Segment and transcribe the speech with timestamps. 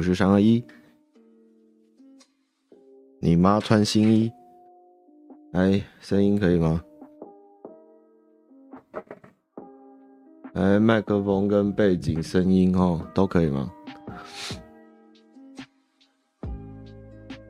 [0.00, 0.64] 我是三二一。
[3.18, 4.32] 你妈穿新衣，
[5.52, 6.82] 哎，声音可以吗？
[10.54, 13.70] 哎，麦克风跟背景声音哦，都可以吗？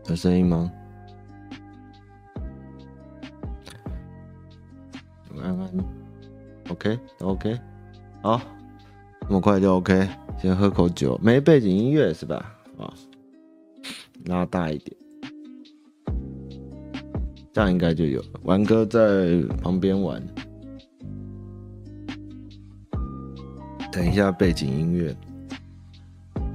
[0.08, 0.72] 有声音吗？
[5.40, 5.70] 安安
[6.68, 7.60] ，OK，都 OK，
[8.22, 8.40] 好，
[9.20, 10.08] 那么快就 OK。
[10.40, 12.56] 先喝口酒，没背景音乐是吧？
[12.78, 12.90] 啊，
[14.24, 14.96] 拉大一点，
[17.52, 18.28] 这样应该就有了。
[18.44, 20.22] 玩哥在旁边玩。
[23.92, 25.14] 等一下，背景音乐。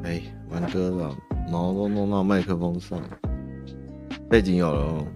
[0.02, 1.16] 哎，玩哥了，
[1.52, 3.00] 毛都弄到麦克风上。
[4.28, 5.08] 背景有了哦。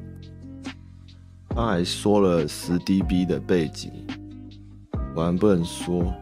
[1.50, 3.92] 他还说了十 dB 的背景，
[5.16, 6.14] 玩不能说。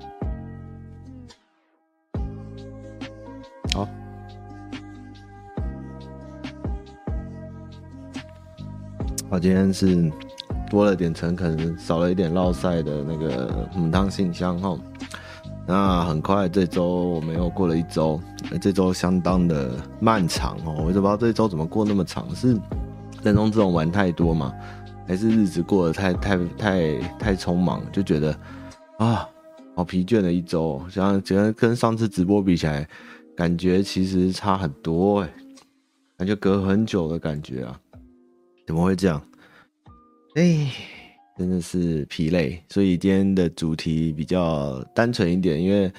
[9.39, 10.11] 今天是
[10.69, 14.77] 多了点诚恳，少了一点烙赛的那个母汤信箱哈。
[15.66, 18.19] 那很快，这周我们又过了一周，
[18.61, 20.75] 这周相当的漫长哦。
[20.77, 22.58] 我也不知道这周怎么过那么长，是
[23.21, 24.53] 人中这种玩太多嘛，
[25.05, 28.33] 还是日子过得太太太太匆忙，就觉得
[28.97, 29.27] 啊，
[29.75, 30.81] 好疲倦的一周。
[30.89, 32.88] 像觉得跟上次直播比起来，
[33.35, 35.30] 感觉其实差很多哎，
[36.17, 37.77] 感觉隔很久的感觉啊，
[38.67, 39.19] 怎么会这样？
[40.35, 40.71] 哎。
[41.39, 45.91] 真的是疲累，所以今天的主题比较单纯一点，因为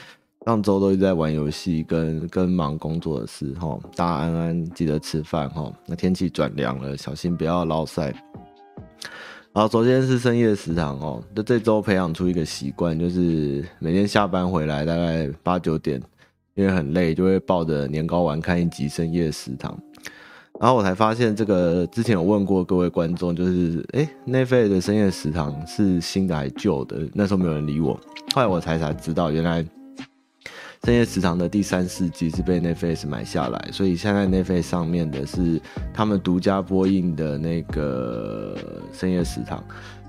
[0.44, 3.78] 上周都一直在玩游戏跟跟忙工作的事哈。
[3.94, 5.72] 大家安安记得吃饭哈。
[5.86, 8.12] 那天气转凉了，小心不要落晒。
[9.53, 11.22] 好，首先是深夜食堂哦。
[11.36, 16.03] 就这周培养出一个习惯，就是每天下班回来大概八九点，
[16.56, 19.81] 因为很累，就会抱着年糕丸看一集深夜食堂。
[20.60, 27.08] 然后我才发现，这个之前有问过各位观众，就是哎，奈飞的深夜食堂是新的还旧的？
[27.14, 27.98] 那时候没有人理我。
[28.34, 29.64] 后来我才才知道，原来
[30.84, 35.60] 深夜食堂的第三、四季是被奈飞买下来，所以现在奈飞上面的是
[35.94, 38.56] 他们独家播映的那个
[38.92, 39.62] 深夜食堂。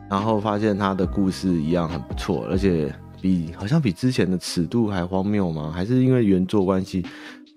[0.10, 5.72] 然后发现他的故事一样很不错，而且比好像比之前的尺度还荒谬吗？
[5.72, 7.06] 还是因为原作关系？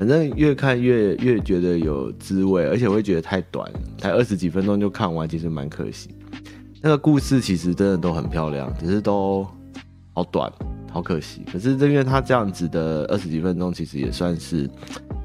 [0.02, 6.10] 反正越看越越觉得有滋味，而且我会觉得太短，才二十几分钟就看完，其实蛮可惜。
[6.80, 9.46] 那个故事其实真的都很漂亮，只是都
[10.12, 10.52] 好短，
[10.90, 11.42] 好可惜。
[11.52, 14.68] 可是因为他这样子的二十几分钟，其实也算是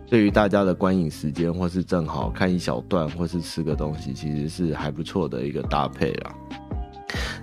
[0.08, 6.36] 对于大家的观影时间，或是正好看一小段，或是吃个东西，其实是还不错的一个搭配啦。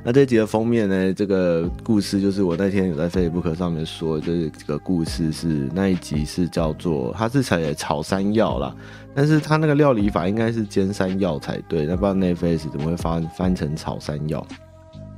[0.03, 1.15] 那这集的封面呢？
[1.15, 8.77] 这个故事就是我那天有在 Facebook 上面说，这个故事是那一集是叫做，它是写炒山药啦，
[9.15, 14.47] 但是它那个料理法应该是煎山药才对，那不知道 Netflix 怎么会翻翻成炒山药？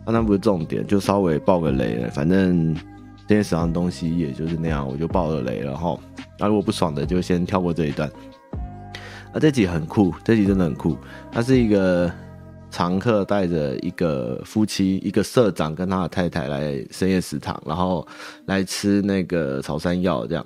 [0.07, 2.73] 那那不是重点，就稍微爆个雷了，反正
[3.27, 5.99] 这些食堂东西也就是那样，我就爆了雷了哈。
[6.39, 8.09] 那如果不爽的就先跳过这一段。
[9.33, 10.97] 啊，这集很酷，这集真的很酷，
[11.33, 12.09] 它是一个。
[12.71, 18.07] 常客带着一个夫妻，一个社长跟他的太太来深夜食堂，然后
[18.47, 20.45] 来吃那个炒山药这样，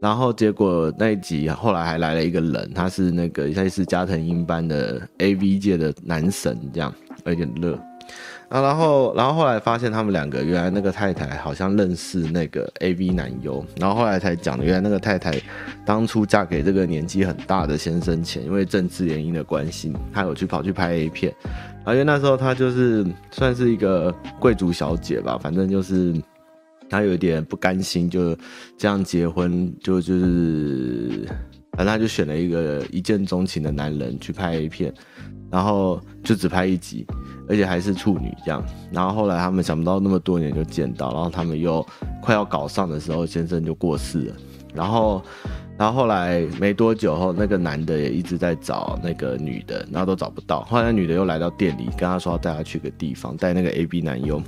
[0.00, 6.94] 然后结果那一集后来还来了一个人，他是那个类似加藤鹰般的 AV 界的男神这样，
[7.26, 7.78] 有点热。
[8.54, 15.34] 啊，然后，然后后来发现他们两个原来那个太太好像认识那个 AV 男优，然后后来才讲，原来那个太太
[15.84, 21.34] 当初嫁给这个年纪很大的先生前，因为政治原因的关系，她有去跑去拍 A 片，
[21.82, 26.14] 而且那时候她就是算是一个贵族小姐吧，反正就是
[26.88, 28.38] 她有点不甘心，就
[28.78, 31.26] 这样结婚，就就是。
[31.76, 34.92] 反正他就选了一个一见钟情的男人去拍 A 片，
[35.50, 37.06] 然后就只拍一集，
[37.48, 38.64] 而且还是处女这样。
[38.92, 41.84] 然后后来他们想不到那么多年就见到，然后他们又
[42.22, 44.36] 快要搞上的时候，先生就过世了。
[44.74, 45.22] 然后，
[45.78, 50.62] 然后后来没多久后，那个男的也一直在找那个女的，然后都找不到。
[50.64, 54.42] 后来女的又来到店里，跟他说要带他去个地方，带那个 AB 男优。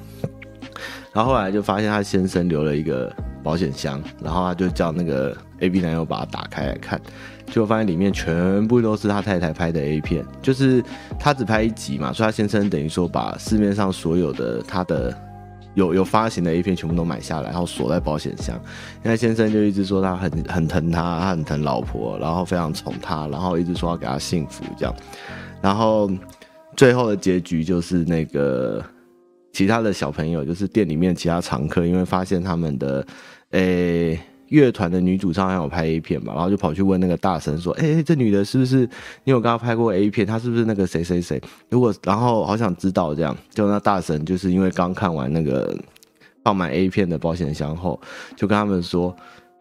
[1.13, 3.15] 然后后来就发现他先生留了一个
[3.47, 7.01] 保险箱，然后他就叫那个 A B 男友把它打开来看，
[7.47, 10.83] 结果发现里面全部都是他太太拍的 A 片，就是
[11.17, 15.17] 他只拍一集嘛，所以他先生等于说把市面上所有的他的
[15.75, 18.61] 有有发行的 A 片全部都买下来，然后锁在保险箱。
[19.01, 24.93] 那先生就一直说他很很疼他，他很疼老婆，然后非常宠他，然后一直说要给他幸福这样，
[25.63, 26.11] 然后
[26.77, 28.85] 最后的结局就是那个。
[29.53, 33.03] 其他的小朋友就是店里面其他常客，因为发现他们的，
[33.51, 38.89] 诶、乐团的女主唱还有拍 A 片嘛，然后就跑去问那个大神说：“哎、这女的是不是
[39.25, 40.27] 你有跟她拍过 A 片？
[40.27, 41.41] 她是不是那个谁谁谁？
[41.69, 45.77] 如果然后好想知道这样，就那大神就是因为刚看完那个
[46.45, 48.01] 放满 A 片的保险箱后，
[48.37, 49.15] 就跟他们说：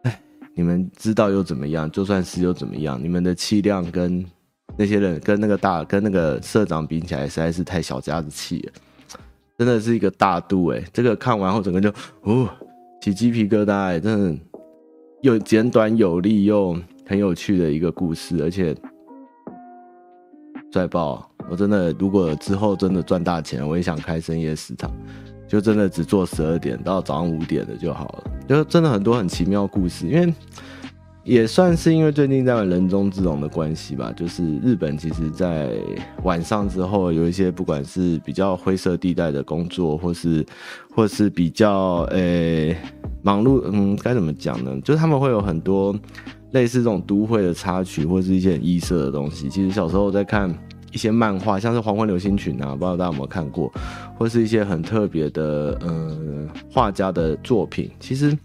[0.03, 0.21] 哎，
[0.53, 1.89] 你们知道又怎么样？
[1.89, 3.01] 就算是又怎么样？
[3.01, 4.23] 你们的气量跟
[4.77, 8.73] 那些人跟那个大跟那个社长比起来，实在是太小家子气了，
[9.57, 10.83] 真的是一个大度哎！
[10.91, 11.89] 这个看完后整个就
[12.21, 12.49] 哦
[13.05, 14.41] 起鸡皮疙瘩，真的。”
[15.21, 16.75] 又简短有力又
[17.07, 18.75] 很有趣的一个故事，而且
[20.71, 21.27] 帅爆！
[21.49, 24.91] 我真的，如果之后真的赚大钱，我也想开深夜食堂，
[25.47, 28.23] 就真的只做十二点到早上五点的就好了。
[28.47, 30.31] 就真的很多很奇妙故事，因为
[31.23, 35.71] 也算是因为最近在玩人中之龙的关系吧，就是日本其实在
[36.23, 40.45] 晚上之后有一些不管是比较灰色地带的工作，或是
[40.95, 42.77] 或是比较诶。
[43.25, 44.79] 忙碌，嗯，该怎么讲呢？
[44.81, 45.95] 就是他们会有很多
[46.51, 49.49] 类似这种都会的插曲，或是一些很异色的东西。
[49.49, 50.47] 其实小时候在看
[50.91, 53.71] 一些漫画，像是《黄昏流星群》啊，不知道大家有没有看过，
[54.15, 58.37] 或是一些很特别的，嗯，画家的作品，其实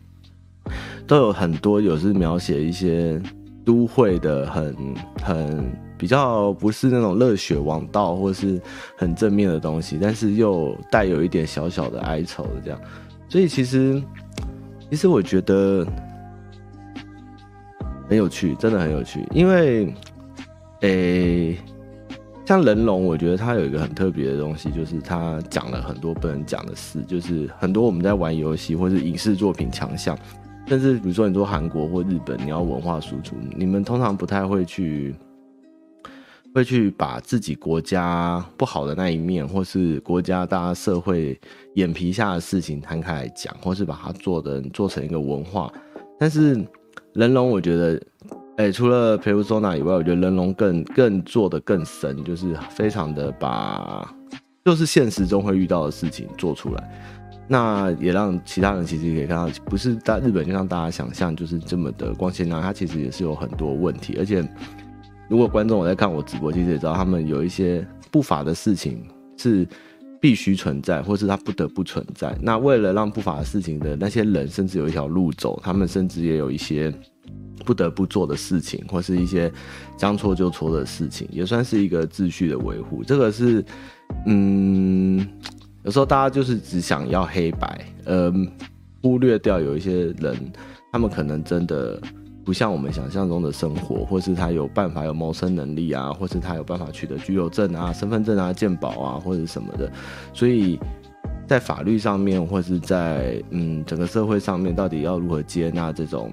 [1.06, 3.21] 都有很多有是描写一些
[3.67, 4.75] 都会的很
[5.23, 8.59] 很比较不是那种热血王道，或是
[8.97, 12.81] 很正面的东西，但是又带有一点小小的哀愁的这样。
[13.29, 14.03] 所以其实。
[14.91, 15.87] 其实我觉得
[18.09, 19.25] 很有趣，真的很有趣。
[19.31, 19.95] 因为，
[20.81, 21.57] 诶、
[22.45, 30.19] 像人龙，我觉得他有一个很特别的东西，就是他讲了很多不能讲的事，就是很多我们在玩游戏或是影视作品强项，
[30.67, 35.15] 甚至比如说你说韩国或日本，你要文化输出，你们通常不太会去。
[36.52, 41.38] 会去把自己国家不好的那一面，或是国家大家社会
[41.75, 45.73] 眼皮下的事情摊开来讲，或是把它做的做成一个文化。
[46.19, 46.61] 但是
[47.14, 48.02] 人龙，我觉得，
[48.56, 54.12] 哎、除了 Persona 以外，我觉得人龙更更做的更深，就是非常的把
[54.64, 56.91] 就是现实中会遇到的事情做出来。
[57.46, 64.44] 那也让其他人其实也可以看到，不是在日本就像大家想象就是这么的光鲜亮丽，它其实也是有很多问题，而且。
[65.31, 69.06] 如果观众我在看我直播，其实也知道他们有一些不法的事情
[69.37, 69.65] 是
[70.21, 72.37] 必须存在，或是他不得不存在。
[72.43, 76.93] 那为了让不法的事情的那些人甚至有一条路走，他们甚至也有一些
[77.65, 79.50] 不得不做的事情，或是一些
[79.97, 83.05] 将错就错的事情，也算是一个秩序的维护。
[83.05, 83.65] 这个是，
[84.27, 85.25] 嗯，
[85.85, 88.35] 有时候大家就是只想要黑白，呃，
[89.00, 90.37] 忽略掉有一些人，
[90.91, 92.03] 他们可能真的。
[92.43, 99.93] 不像我们想象中的生活，或是他有办法有谋生能力啊，或是他有办法取得居留证啊、身份证啊、健保啊，或者什么的。
[100.33, 100.81] 所以
[101.47, 106.33] 在法律上面，或是在嗯整个社会上面，到底要如何接纳这种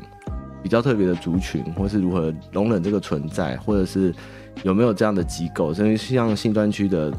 [0.63, 4.13] 比较特别的族群，或是如何容忍这个存在，或者是
[4.63, 5.73] 有没有这样的机构？
[5.73, 7.13] 所以像新专区的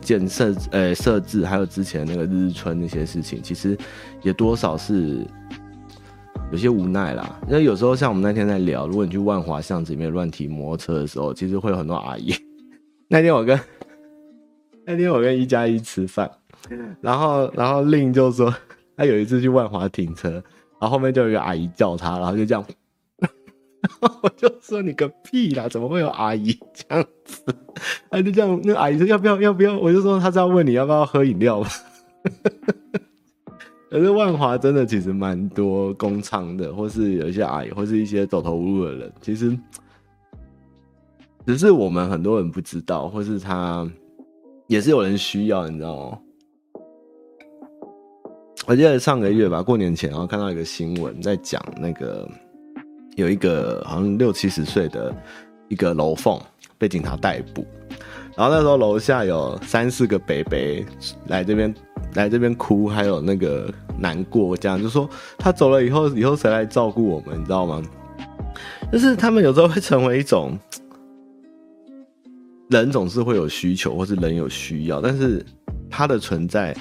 [0.00, 3.76] 建设、呃设置，还有之前那个日日春那些事情，其实
[4.22, 5.26] 也多少是。
[6.52, 12.32] 有些无奈啦，因为有时候像我们那天在聊，如果你去万华巷子里面乱停摩托车的时候，其实会有很多阿姨。
[13.08, 13.58] 那天我跟
[14.86, 16.30] 那天我跟一加一吃饭，
[17.00, 18.54] 然后然后令就说
[18.96, 20.42] 他有一次去万华停车，然
[20.82, 22.64] 后后面就有一个阿姨叫他，然后就这样，
[24.22, 27.42] 我就说你个屁啦，怎么会有阿姨这样子？
[28.10, 29.76] 他就这样，那个阿姨说要不要要不要？
[29.76, 31.68] 我就说他是要问你要不要喝饮料吧。
[33.94, 39.56] 可是万华真的其实蛮多工厂的，或是有一些阿姨，或是一些走投无路的人，其实
[41.46, 43.88] 只是我们很多人不知道，或是他
[44.66, 46.18] 也是有人需要，你知道吗？
[48.66, 52.28] 我记得上个月吧，过年前，然后看到一个新闻，在讲那个
[53.14, 55.14] 有一个好像六七十岁的
[55.68, 56.36] 一个楼凤
[56.76, 57.64] 被警察逮捕，
[58.36, 60.84] 然后那时候楼下有三四个北北
[61.28, 61.72] 来这边。
[62.14, 67.40] 来这边哭，还有那个难过，这样就说他走了以后，以后谁来照顾我们？
[67.40, 67.82] 你知道吗？
[68.92, 70.56] 就是他们有时候会成为一种
[72.70, 75.44] 人，总是会有需求，或是人有需要，但是
[75.90, 76.76] 他的存在，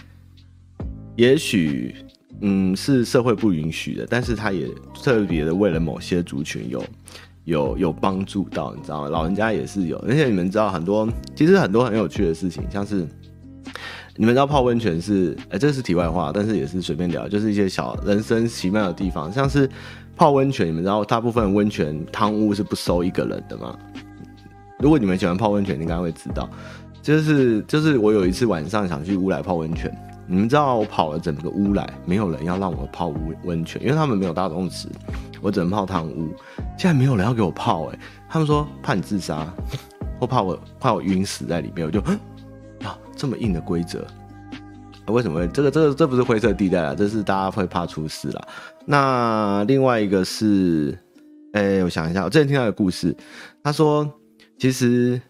[1.15, 1.95] 也许
[2.41, 4.67] 嗯是社会不允许的，但是他也
[5.01, 6.83] 特别的为了某些族群有
[7.45, 9.09] 有有帮助到，你知道吗？
[9.09, 13.07] 老人家也是有，而且你们知道很多，其实很多很有趣的事情，像是。
[14.15, 19.67] 你们知道泡温泉是，哎、这是题外话，但是也是随便聊，就是一些小人生奇妙的地方，像是
[20.15, 23.75] 泡温泉，你们知道大部分温泉汤屋是不收一个人的吗？
[24.77, 26.47] 如果你们喜欢泡温泉，你应该会知道，
[27.01, 29.91] 就是就是我有一次晚上想去乌来泡温泉，
[30.27, 34.87] 你们知道我跑了整个乌来，没有人要让我泡温温泉，因为他们没有大众池，
[35.41, 36.29] 我只能泡汤屋。
[36.77, 39.51] 现在没有人要给我泡、哎，他们说怕你自杀，
[40.19, 41.99] 或怕我怕我晕死在里面，我就，
[43.15, 44.05] 这么硬的规则。
[45.07, 46.95] 为什么会这个这个这不是灰色地带啊？
[46.97, 48.41] 这是大家会怕出事啦。
[48.85, 50.97] 那另外一个是，
[51.51, 53.13] 哎、我想一下，我之前听到一个故事，
[53.61, 54.09] 他说，
[54.57, 55.21] 其实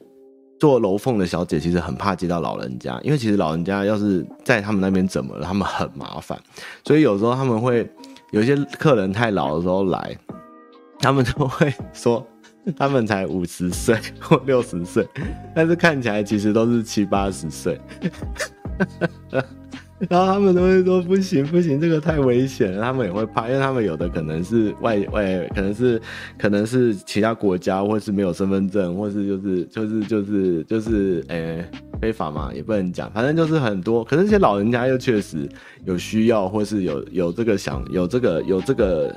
[0.60, 6.40] 做楼凤的小姐其实很怕接到老人家，因为其实老人家要是在他们那边怎么了，他们很麻烦，
[6.86, 7.90] 所以有时候他们会
[8.30, 10.16] 有些客人太老的时候来，
[11.00, 12.24] 他们就会说
[12.78, 15.08] 他们才五十岁 或六十岁，
[15.56, 17.80] 但是看起来其实都是七八十岁。
[20.10, 22.82] 然后他们都会说不行不行，这个太危险了。
[22.82, 26.02] 他们也会怕，因为他们有的可能是外外，可能是
[26.38, 31.66] 可能是其他国家，或是没有身份证，或是就是就是就是就是，诶，
[32.02, 33.10] 非法嘛，也不能讲。
[33.14, 35.48] 反正就是很多，可是这些老人家又确实
[35.86, 39.16] 有需要，或是有有这个想有这个有这个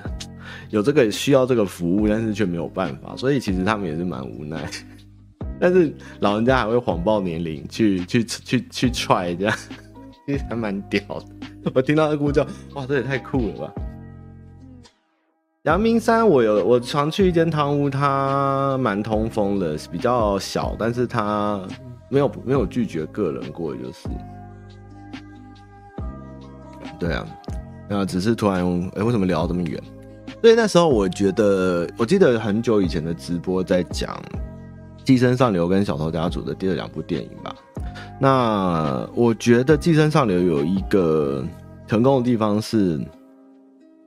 [0.70, 4.68] 有这个需要这个服务，但是却没有办法，所以其实他们也是蛮无奈。
[5.60, 9.56] 但是老人家还会谎报年龄，去去去去踹这样。
[10.26, 12.44] 其实还蛮屌的，我听到那个呼叫，
[12.74, 13.72] 哇，这也太酷了吧！
[15.62, 21.60] 阳明山，我有我常去一间汤屋，它蛮通风的，比较小，但是它
[22.08, 24.08] 没有没有拒绝个人过，就是。
[26.98, 27.24] 对啊，
[27.88, 28.64] 那只是突然，
[28.96, 29.80] 哎、为什么聊这么远？
[30.42, 34.14] 所以那时候我觉得，我记得很久以前的直播在讲
[35.04, 37.54] 《寄生上流》跟《小偷家族》的第二两部电影吧。
[38.20, 41.44] 那我觉得《寄生上流》有一个
[41.86, 43.00] 成功的地方是，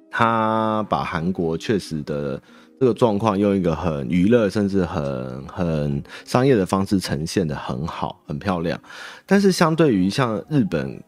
[0.10, 2.42] 他把韩国确实的
[2.80, 8.80] 这个状况用一个很娱乐甚至很很商业的方式呈现得很好，很漂亮。
[9.26, 11.04] 但是相对于像日本，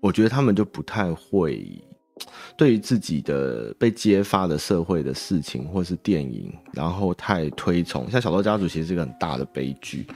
[0.00, 1.82] 我觉得他们就不太会
[2.56, 8.10] 对于自己的被揭发的社会的事情或是电影，然后太推崇。
[8.10, 10.06] 像《小偷家族》其实是一个很大的悲剧。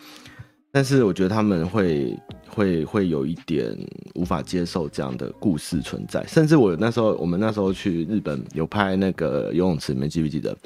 [0.71, 3.77] 但是我觉得他们会会会有一点
[4.17, 10.57] 无法接受这样的故事存在，甚至我那时候我们那时候去日本有拍那个游泳池，你们记不记得？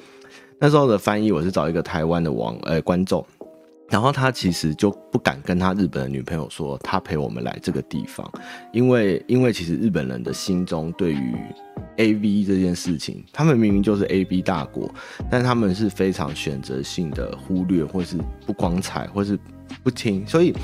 [0.58, 3.24] 那时候的翻译我是找一个台湾的网呃观众，
[3.88, 8.30] 然后他其实就不敢跟他日本的女朋友说他陪我们来这个地方，
[8.72, 11.36] 因为因为其实日本人的心中对于
[11.96, 14.92] AV 这件事情，他们明明就是 AV 大国，
[15.30, 18.16] 但他们是非常选择性的忽略或是
[18.46, 19.38] 不光彩或是。
[19.84, 20.54] 不听，所以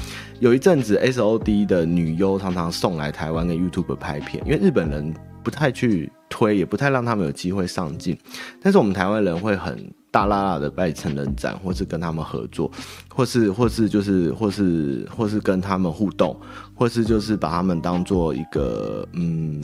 [0.41, 5.15] 有一阵子 S O D 的女优常常送来台湾跟 YouTube 拍片，因为日本人
[5.45, 8.19] 不太去推，也不太让他们有机会上镜。
[8.61, 12.71] 但是我们台湾人会很大拉拉的拜成人展，或是跟他们合作，
[13.09, 16.35] 或是或是就是或是或是跟他们互动，
[16.75, 19.63] 或是就是把他们当做一个嗯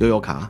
[0.00, 0.48] 悠悠卡。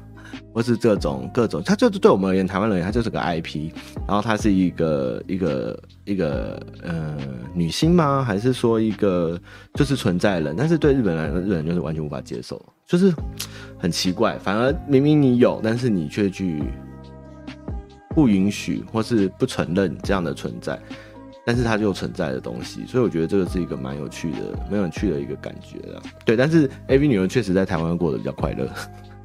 [0.52, 3.70] 或是这种各种，他就是对我们而言，台湾人，他就是个 IP，
[4.06, 7.16] 然后他是一个一个一个呃
[7.54, 8.22] 女星吗？
[8.22, 9.40] 还是说一个
[9.74, 10.54] 就是存在人？
[10.56, 13.12] 但是对日本人来说，日本人就是完全无法接受，就是
[13.78, 14.38] 很奇怪。
[14.38, 16.62] 反而明明你有，但是你却去
[18.14, 20.78] 不允许或是不承认这样的存在，
[21.46, 22.84] 但是它就存在的东西。
[22.86, 24.38] 所以我觉得这个是一个蛮有趣的、
[24.70, 26.02] 蛮有趣的一个感觉的。
[26.24, 28.68] 对，但是 AV 女儿确实在台湾过得比较快乐。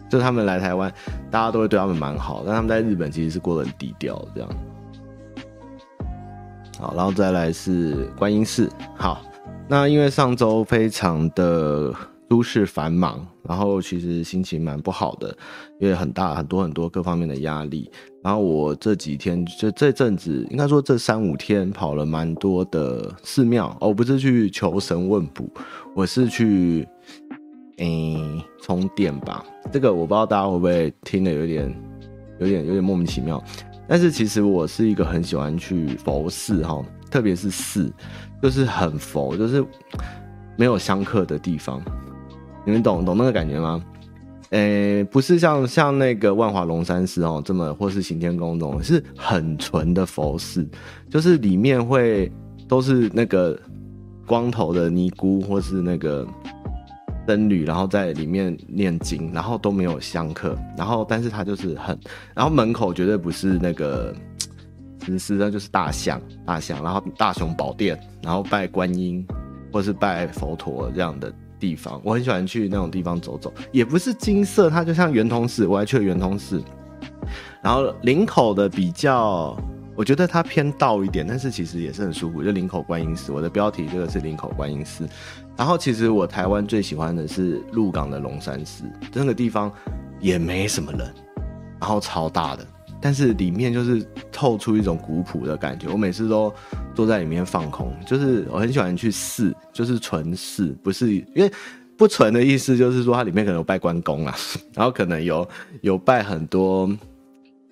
[0.10, 0.92] 就他们来台湾，
[1.30, 4.50] 大家都会对他们蛮好，但他们在日本其实是过得很低调这样。
[6.80, 8.70] 好，然后再来是观音寺。
[8.96, 9.22] 好，
[9.68, 11.94] 那因为上周非常的
[12.30, 15.36] 都市繁忙，然后其实心情蛮不好的，
[15.80, 17.90] 因为很大很多很多各方面的压力。
[18.24, 25.50] 然后我这几天就这阵子，应该说这三五天跑了蛮多的寺庙，哦，不是去求神问卜，
[25.96, 26.88] 我是去。
[27.78, 31.76] 诶、充电吧，这个我不知道大家会不会听得有点、
[32.40, 33.44] 有点、有点莫名其妙。
[33.88, 37.94] 但是其实我是一个很喜欢去佛寺哈，特别是寺，
[38.42, 39.64] 就是很佛，就是
[40.56, 41.80] 没有相克的地方。
[42.66, 43.84] 你们懂懂那个感觉吗？
[44.50, 50.68] 诶、不是像像那个万华龙山寺哦这么，或是行天宫这种，是很纯的佛寺，
[51.10, 52.32] 就是里面会
[52.68, 53.58] 都是那个
[54.26, 56.28] 光头的尼姑，或是那个。
[57.28, 62.00] 僧侣，然后在里面念经，然后都没有香客，然后但是他就是很，
[62.34, 64.16] 然后门口绝对不是那个，
[65.06, 69.24] 其实呢就是大象，大象，然后大雄宝殿，然后拜观音
[69.72, 76.64] 或是拜佛陀这样的地方，我很喜欢去那种地方走走，也不是金色，它就像圆通寺，我还去了圆通寺，
[77.62, 79.56] 然后林口的比较。
[79.96, 82.44] 我觉得它偏道一点，但是其实也是很舒服。
[82.44, 85.10] 就林口观音寺，我的标题这个是林口观音寺。
[85.58, 89.72] 然后其实我台湾最喜欢的是鹿港的龙山寺，那个地方
[90.20, 91.12] 也没什么人，
[91.80, 92.66] 然后超大的，
[93.02, 95.90] 但是里面就是透出一种古朴的感觉。
[95.90, 96.54] 我每次都
[96.94, 101.52] 坐在里面放空，就是我很喜欢去寺，就是纯寺，不是因为
[101.98, 104.36] 不纯的意思，就是说它里面可能有拜关公啊，
[104.76, 105.48] 然后可能有
[105.82, 106.88] 有拜很多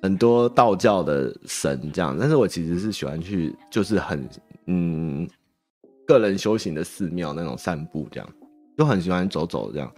[0.02, 2.18] 很多道教的神这样。
[2.20, 4.28] 但是我其实是喜欢去，就是很
[4.66, 5.28] 嗯
[6.08, 8.30] 个人修行的寺庙那种散步这样，
[8.78, 9.92] 就很喜欢走走这样。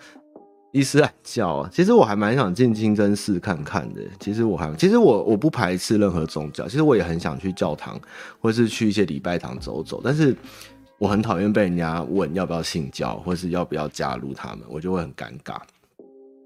[0.73, 4.01] 伊斯兰教，其实我还蛮想进清真寺看看的。
[4.19, 7.99] 其实我还，其实我我不排斥任何宗教，其实我也很想去教堂，
[8.39, 10.01] 或是去一些礼拜堂走走。
[10.03, 10.35] 但是
[10.99, 15.57] 我很讨厌被人家问要不要信教，或是要不要加入他们，我就会很尴尬。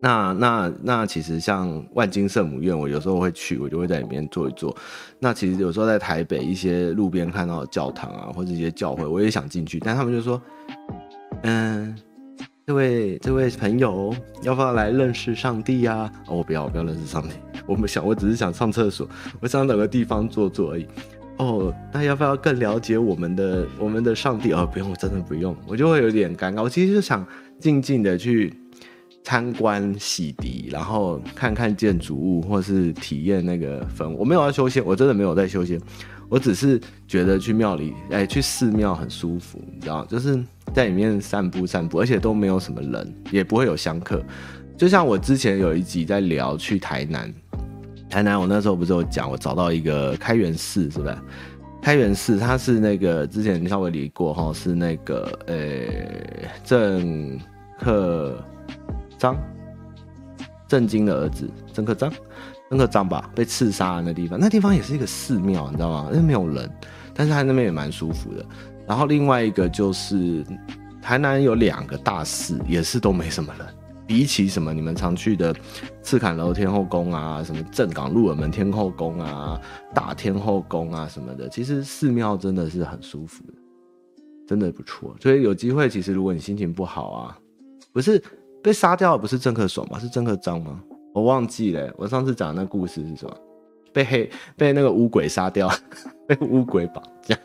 [0.01, 4.75] 那那那，其实像万金圣母院，我有时候会去，我就会在里面坐一坐。
[5.19, 10.41] 那其实有时候在台北一些路边看到教堂啊，或者一些教会，我也想进去，但他们就说，
[11.43, 11.95] 嗯。
[12.67, 15.97] 这位这位朋友，要不要来认识上帝呀？
[15.97, 16.11] 啊？
[16.27, 17.29] 我不要，我不要认识上帝。
[17.65, 19.05] 我们想，我只是想上厕所，
[19.41, 20.85] 我想找个地方坐坐而已。
[21.37, 24.53] 哦，那要不要更了解我们的我们的上帝？
[24.53, 26.61] 哦，不用，我真的不用，我就会有点尴尬。
[26.61, 27.25] 我其实就想
[27.59, 28.53] 静静的去
[29.23, 34.09] 参观洗涤，然后看看建筑物，或是体验那个氛。
[34.15, 35.79] 我没有要修仙，我真的没有在修仙。
[36.29, 40.41] 我只是觉得去庙里，哎，去寺庙很舒服，你知道，就是
[40.73, 44.23] 在里面散步散步，而且都没有什么人，也不会有香客。
[44.77, 47.33] 就像我之前有一集在聊去台南，
[48.09, 51.17] 台南我那时候不是有讲，我找到一个开元寺，是不是？
[51.81, 55.55] 开元寺它是那个之前稍微理过哈，是那个呃
[56.63, 57.37] 正
[57.77, 58.41] 客
[59.21, 59.37] 张，
[60.67, 62.11] 郑经的儿子郑克彰。
[62.67, 66.09] 那个张吧，被刺杀的那地方，那地方也是一个寺庙，你知道吗？
[66.11, 66.67] 因为没有人，
[67.13, 68.43] 但是他那边也蛮舒服的。
[68.87, 70.43] 然后另外一个就是
[71.03, 73.67] 台南有两个大寺，也是都没什么人。
[74.07, 75.55] 比起什么你们常去的
[76.01, 79.61] 赤崁楼天后宫啊，什么正港鹿耳门天后宫啊，
[79.93, 83.53] 大天后宫啊什么的，其实寺庙真的是很舒服的，
[84.47, 85.15] 真的不错。
[85.21, 87.37] 所以有机会，其实如果你心情不好啊，
[87.91, 88.21] 不是
[88.63, 89.97] 被杀掉的不是郑克爽吗？
[89.99, 90.79] 是郑克彰吗？
[91.13, 93.35] 我忘记了，我上次讲的那故事是什么？
[93.91, 95.69] 被黑被那个乌鬼杀掉，
[96.27, 97.37] 被乌鬼绑架。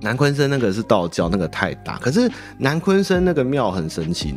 [0.00, 1.98] 南鲲鯓那个是道教，那个太大。
[1.98, 4.34] 可是南鲲鯓那个庙很神奇。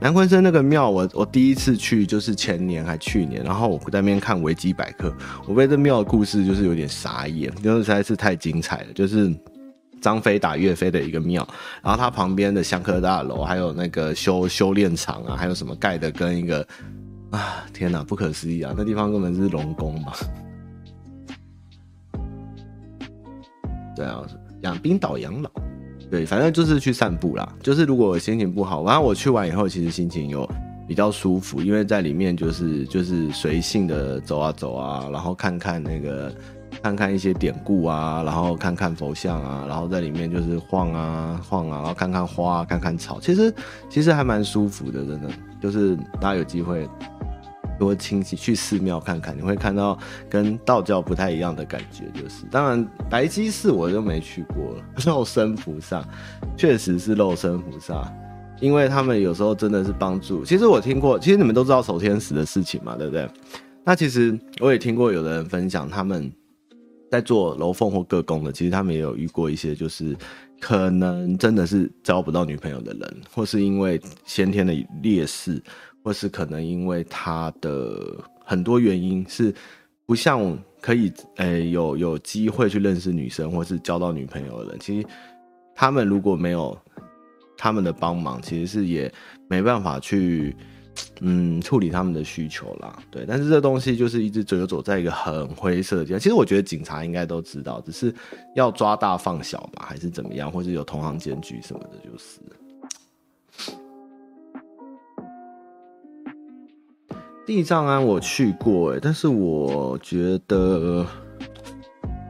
[0.00, 5.14] 南鲲鯓那个庙，我我第一次去就是前年还去年，然后我在那边看维基百科，
[5.46, 9.32] 我被这庙的故事就是有点傻眼，因为实在是太精彩了，就是。
[10.00, 11.46] 张飞打岳飞的一个庙，
[11.82, 16.66] 然后它旁边的香客大楼，还有那个修修炼场啊，还有什么盖的跟一个
[17.30, 18.72] 啊，天哪，不可思议啊！
[18.76, 20.12] 那地方根本是龙宫嘛。
[23.94, 24.22] 对啊，
[24.62, 25.50] 养冰岛养老，
[26.10, 27.52] 对，反正就是去散步啦。
[27.62, 30.48] 就是如果心情不好，然后我去完以后，其实心情有
[30.86, 36.32] 比较舒服，因为在里面就是就是随性的走啊走啊，然后看看那个。
[36.82, 43.52] 看看一些典故啊，然后看看佛像啊，然后在里面就是晃啊晃啊，然后看看花，看看草，其实
[43.88, 45.28] 其实还蛮舒服的，真的。
[45.60, 46.88] 就是大家有机会
[47.80, 49.98] 多亲戚去寺庙看看，你会看到
[50.30, 52.04] 跟道教不太一样的感觉。
[52.14, 56.04] 就是当然白鸡寺我就没去过了，肉身菩萨
[56.56, 58.08] 确实是肉身菩萨，
[58.60, 60.44] 因为他们有时候真的是帮助。
[60.44, 63.28] 其实我听过，其实你们都知道守天使的事情嘛，对不对？
[63.84, 66.32] 那其实我也听过有的人分享他们。
[67.10, 70.16] 在做楼凤或各宫的，其实他们也有遇过一些，就是
[70.60, 75.62] 可能真的是交不到女朋友的人，或是因为先天的劣势，
[76.02, 79.54] 或是可能因为他的很多原因，是
[80.04, 84.78] 不像可以诶、有有机会去认识女生，或是交到女朋友的人。
[84.80, 85.06] 其实
[85.74, 86.76] 他们如果没有
[87.56, 89.12] 他们的帮忙，其实是也
[89.48, 90.54] 没办法去。
[91.20, 96.20] 嗯，处理他们的需求啦，对，但是这东西就是一直走走在一个很灰色的地方。
[96.20, 98.14] 其实我觉得警察应该都知道，只是
[98.54, 102.40] 要抓大放小嘛，还是怎么样，或者有同行检举什么的，就是。
[107.46, 111.06] 地藏庵我去过哎，但是我觉得，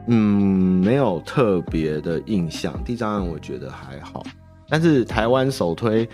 [0.07, 2.81] 嗯，没有特别的印象。
[2.83, 4.23] 地藏庵我觉得还好，
[4.69, 6.07] 但是台湾首推。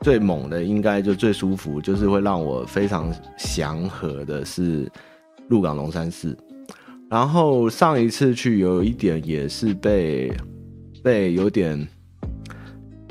[0.00, 4.90] 最猛的应该就最舒服，就是会让我非常祥和的是
[5.48, 6.36] 鹿港龙山寺。
[7.10, 10.32] 然后上一次去有一点也是被
[11.02, 11.86] 被有点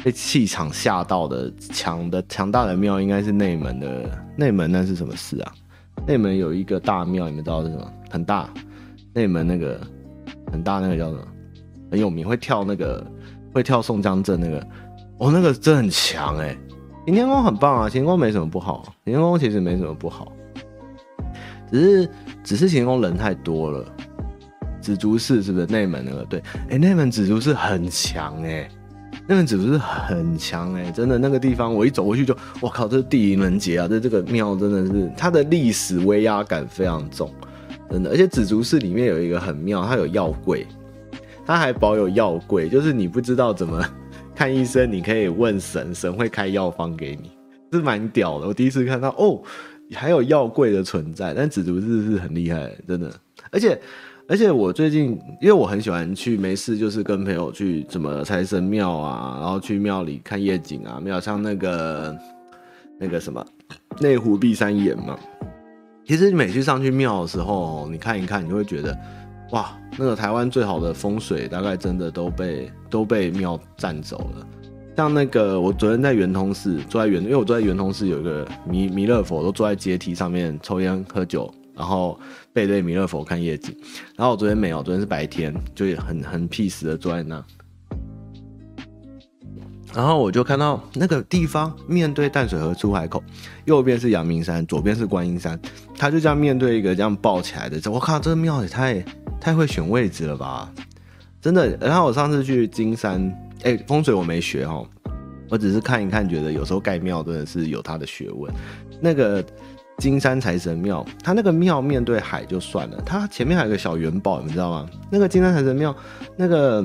[0.03, 5.53] 被气场吓到的强的强大的庙，应该是内门的内门，那是什么寺啊？
[6.07, 7.93] 内门有一个大庙，你们知道是什么？
[8.09, 8.49] 很大，
[9.13, 9.79] 内门那个
[10.51, 11.27] 很大那个叫什么？
[11.91, 13.05] 很有名，会跳那个
[13.53, 14.67] 会跳宋江阵那个，
[15.17, 16.57] 哦，那个真很强哎、
[17.09, 20.31] 行天宫很棒啊，晴天宫没什么不好，行天宫其实没什么不好，
[21.71, 22.09] 只是
[22.43, 23.83] 只是晴天宫人太多了。
[24.79, 26.23] 紫竹寺是不是内门那个？
[26.25, 28.71] 对，哎、内门紫竹寺很强哎、欸，
[29.27, 33.87] 内门紫竹寺很强哎、真的那个地方我一走过去就，我靠，这是地灵人杰啊！
[33.87, 37.33] 这这个庙真的是它的历史威压感非常重，
[37.89, 38.11] 真的。
[38.11, 40.67] 而且紫竹寺里面有一个很妙，它有药柜，
[41.43, 43.83] 它还保有药柜，就是你不知道怎么
[44.39, 47.29] 看医生，你可以问神，神会开药方给你，
[47.73, 48.47] 是蛮屌的。
[48.47, 49.41] 我第一次看到哦，
[49.93, 53.13] 还有药柜的存在，但紫竹寺是很厉害，真的，
[53.51, 53.77] 而且。
[54.29, 62.15] 而且我最近，因为我很喜欢去，没事就是跟朋友去什么财神庙啊，然后去庙里看夜景啊，庙像那个
[62.99, 63.43] 那个什么
[63.99, 65.17] 内湖碧山岩嘛。
[66.05, 68.95] 其实你每次上去庙的时候，你看一看，你会觉得
[69.51, 74.47] 哇，那个台湾最好的风水大概真的都被都被庙占走了。
[74.95, 81.53] 像那个我昨天在圆通寺坐在圆，因为我坐在圆通寺有一个弥弥勒佛，都坐在阶梯上面抽烟喝酒。
[81.75, 82.19] 然后
[82.51, 83.73] 背对弥勒佛看夜景，
[84.17, 87.41] 然后我昨天没有，昨天是白天，就很 很 peace 的坐在那，
[89.93, 93.23] 然后我就看到那个地方面对淡水河出海口，
[93.63, 95.57] 右边是阳明山，左边是观音山，
[95.97, 99.01] 他就这样面对一个这样抱起来的，我靠，这个庙也太
[99.39, 100.71] 太会选位置了吧，
[101.41, 101.77] 真的。
[101.77, 104.87] 然后我上次去金山，哎，风水我没学哦，
[105.49, 108.51] 我只是看一看，觉得有时候盖庙真的是有它的学问，
[109.01, 109.43] 那个。
[109.99, 114.89] 金山财神庙，它那个庙面对海就算了，它前面还有个小元宝，你知道吗？
[115.11, 115.93] 那个金山财神庙，
[116.37, 116.81] 那个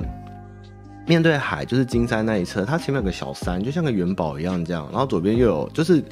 [1.07, 4.88] 面对海就是金山那一侧，它前面有个小山，就像个元宝一样这样。
[4.90, 6.03] 然后左边又有，就是，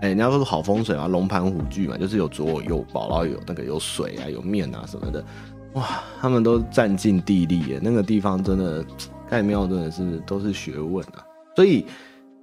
[0.00, 5.24] 哎、欸，你要说是好风水嘛，龙盘虎踞嘛，就是有左右宝，然后有那个有水啊，有面啊什么的，
[5.74, 8.84] 哇，他们都占尽地利耶，那个地方真的
[9.28, 11.84] 盖庙真的是都是学问啊，所以。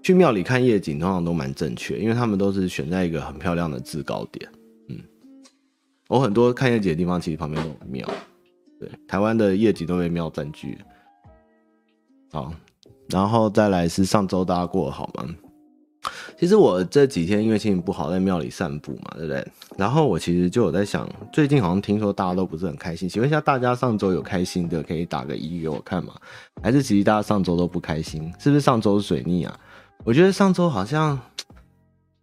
[0.05, 4.49] 去庙里看夜景通常都蛮正确，因为他们都是选在一个很漂亮的制高点。
[4.89, 4.99] 嗯，
[6.09, 8.05] 我很多看夜景的地方其实旁边都有庙。
[8.81, 10.77] 对，台湾的夜景都被庙占据。
[12.33, 12.53] 好，
[13.07, 15.25] 然后再来是上周大家过好吗？
[16.43, 19.47] 其实我这几天因为心情不好，在庙里散步嘛，对不对？
[19.77, 23.07] 然后我其实就有在想，最近好像听说大家都不是很开心。
[23.07, 26.11] 请问一下，大家上周有开心的可以打个一给我看吗？
[26.61, 28.29] 还是其实大家上周都不开心？
[28.39, 29.57] 是不是上周水逆啊？
[30.03, 31.17] 我觉得上周好像，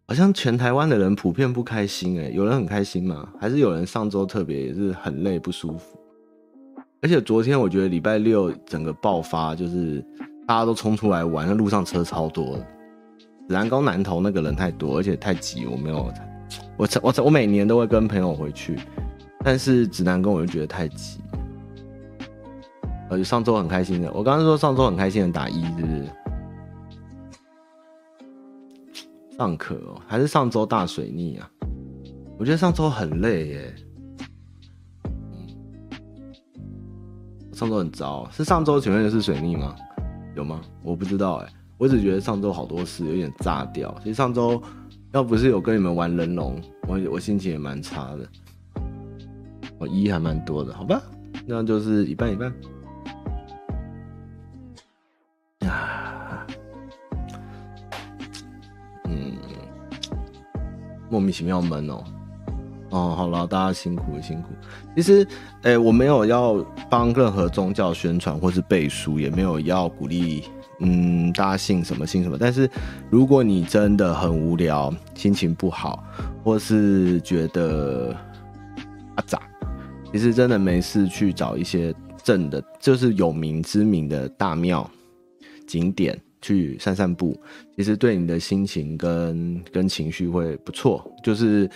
[0.07, 3.27] 好像全台湾的人普遍不开心诶，有人很开心吗？
[3.41, 5.99] 还是有人上周特别也是很累不舒服？
[7.01, 10.05] 而且昨天我觉得礼拜六整个爆发，就是
[10.47, 12.67] 大家都冲出来玩，那路上车超多的。
[13.51, 16.09] 指南宫南投那个人太多，而且太挤，我没有。
[16.77, 18.79] 我我我每年都会跟朋友回去，
[19.43, 21.21] 但是指南宫我就觉得太挤。
[23.11, 26.07] 而且上周很开心的，我刚刚说上周很开心的打一，是不是？
[29.37, 31.51] 尚可哦，还是上周大水逆啊？
[32.39, 33.75] 我觉得上周很累耶。
[37.53, 39.75] 上周很糟，是上周请问的是水逆吗？
[40.37, 40.61] 有吗？
[40.85, 41.49] 我不知道哎，
[41.81, 43.93] 我只觉得上周好多事有点炸掉。
[44.05, 44.63] 其实上周
[45.13, 48.29] 要不是有跟你们玩人龙，我我心情也蛮差的。
[49.79, 51.01] 我一还蛮多的，好吧，
[51.47, 52.53] 那就是一半一半。
[55.61, 56.47] 呀，
[59.07, 59.33] 嗯
[61.09, 62.05] 莫名其妙闷哦，
[62.91, 64.49] 哦，好了，大家辛苦，辛苦。
[64.95, 65.27] 其实，
[65.63, 70.45] 哎、我没有要帮任何宗教宣传或是背书，也没有要鼓励，
[70.81, 72.37] 嗯，大家信什么信什么。
[72.39, 72.69] 但是，
[73.11, 76.05] 如果你真的很无聊，心情不好，
[76.43, 78.17] 或是觉得
[79.15, 79.41] 阿杂，
[80.13, 84.91] 其实真的没事去找一些正的，就是有名知名的大庙
[85.67, 86.21] 景点。
[86.43, 87.39] 去散散步，
[87.77, 91.69] 其实对你的心情跟跟情绪会不错，就是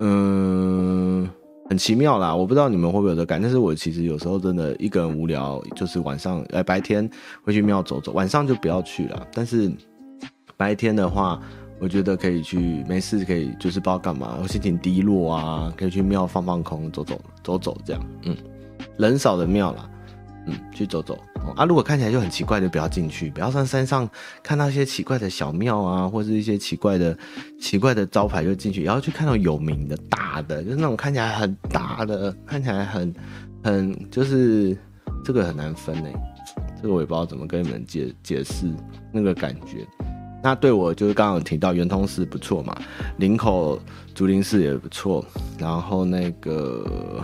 [0.00, 1.26] 嗯
[1.70, 2.34] 很奇妙啦。
[2.34, 7.08] 我不知道你们会不会有这感，但是我其实有时候真的一个人无聊，就是晚上哎白天
[7.44, 9.26] 会去庙走走，晚上就不要去了。
[9.32, 9.70] 但是
[10.56, 11.40] 白天的话，
[11.78, 18.36] 我觉得可以去，没事可以就是不知道干嘛，我心情低落啊，可以去庙放放空，走走走走这样，嗯，
[18.98, 19.88] 人少的庙啦。
[20.46, 21.18] 嗯，去走走
[21.54, 21.66] 啊！
[21.66, 24.08] 如果看起来就很奇怪，就不要进去，不要上山上
[24.42, 27.16] 看到一些奇怪的小庙啊，或是一些奇怪的、
[27.60, 33.14] 奇怪的招牌就进去，然后去看到有名的大的，就是那种看起来很大的，看起来很
[33.62, 34.74] 很就是
[35.22, 36.12] 这个很难分诶，
[36.80, 38.66] 这个我也不知道怎么跟你们解解释
[39.12, 39.86] 那个感觉。
[40.42, 42.74] 那对我就是刚刚有提到圆通寺不错嘛，
[43.18, 43.78] 林口
[44.14, 45.22] 竹林寺也不错，
[45.58, 47.22] 然后那个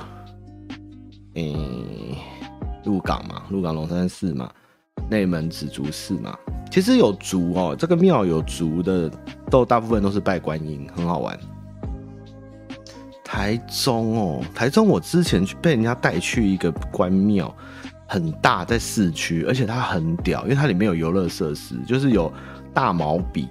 [1.35, 2.15] 嗯。
[2.87, 4.49] 鹿港嘛，鹿港龙山寺嘛，
[5.11, 6.39] 内门紫竹寺嘛，
[6.71, 9.11] 其实有竹哦，这个庙有竹的，
[9.51, 11.37] 都大部分都是拜观音，很好玩。
[13.25, 17.53] 台中哦，台中我之前去被人家带去一个关庙，
[18.07, 22.33] 很大，在市区，而且它很屌，因为它里面有游乐设施，就是有
[22.73, 23.49] 大毛笔，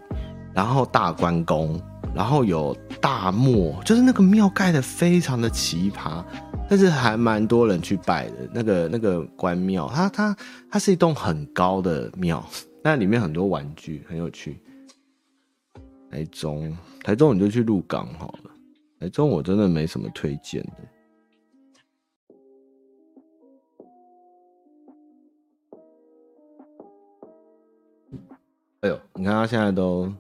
[0.53, 1.77] 然后大关公，
[2.13, 6.23] 然后有大漠，就是那个庙盖得非常的奇葩。
[6.67, 10.35] 但是还蛮多人去拜的，那个那个关庙，它它
[10.69, 12.43] 它是一栋很高的庙，
[12.83, 14.59] 那里面很多玩具，很有趣。
[16.09, 18.51] 台中，台中你就去鹿港好了。
[18.99, 20.71] 台中我真的没什么推荐的。
[28.81, 30.11] 哎呦，你看他现在都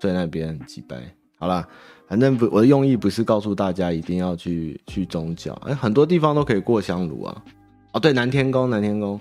[0.00, 1.68] 在那边祭拜，好啦。
[2.12, 7.42] 反正不，我的用意不是告诉大家一定要去去宗教，哎，很多地方都可以过香炉啊。
[7.92, 9.18] 哦，对，南天宫，南天宫，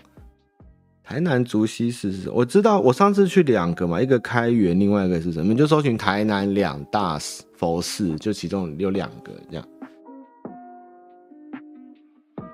[1.01, 5.53] 台南竹溪寺是，我知道，我上次去两个嘛，一个开元，另外一个是什么？
[5.53, 7.17] 你就搜寻台南两大
[7.55, 9.65] 佛寺，就其中有两个这样。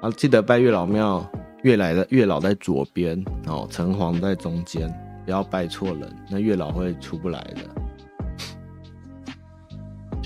[0.02, 1.28] 啊，记得拜月老庙，
[1.63, 4.88] 月来的月老在左边，哦，城隍在中间，
[5.26, 7.87] 不要拜错人，那月老会出不来的。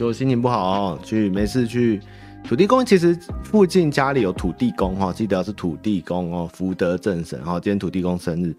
[0.02, 2.02] 就心情不好哦，去没事去
[2.44, 2.84] 土地公。
[2.84, 7.60] 其实附近家里有土地公哈，记得是土地公哦，福德正神哈。
[7.60, 8.52] 今天土地公生日，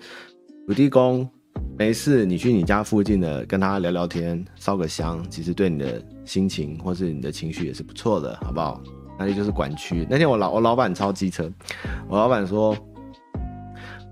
[0.68, 1.28] 土地公
[1.76, 8.80] 没事，你去你家附近的跟他聊聊天，烧个香，其实对你的心情或是你的情绪也是不错的，好不好？
[9.18, 10.06] 那里就是管区。
[10.08, 11.52] 那天我老我老板超机车，
[12.08, 12.76] 我老板说。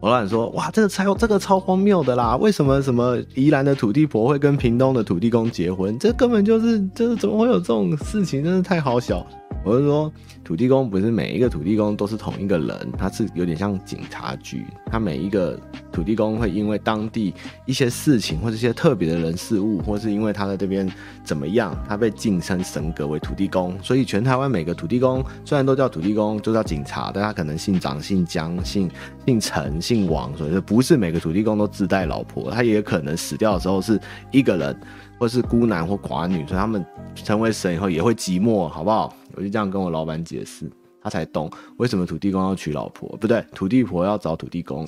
[0.00, 2.34] 我老板说：“哇，这个超这个超荒谬的啦！
[2.36, 5.98] 为什么什么宜兰的土地婆会跟屏东的土地公结婚？
[5.98, 8.42] 这根本就是，这怎么会有这种事情？
[8.42, 9.24] 真是太好笑。”
[9.62, 10.10] 我是说，
[10.42, 15.60] 土地公不是每一个土地公都是同一个人，他是有点像警察局，他每一个
[15.92, 17.34] 土地公会因为当地
[17.66, 20.90] 一些事情或者一些特别的人事物，或是因为他在这边
[21.22, 23.78] 怎么样，他被晋升神格为土地公。
[23.82, 28.90] 所以全台湾每个土地公虽然都叫土地公，就叫警察，但他可能姓张、姓江、姓
[29.26, 34.74] 姓陈、姓王，所以就不是每个土地公都自带老婆，他也可能死掉的时候是一个人，
[35.18, 36.82] 或是孤男或寡女，所以他们
[37.14, 39.14] 成为神以后也会寂寞，好不好？
[39.34, 44.86] 我就这样跟我老板解释，他才懂为什么土地公要娶老婆，不对，土地婆要找土地公。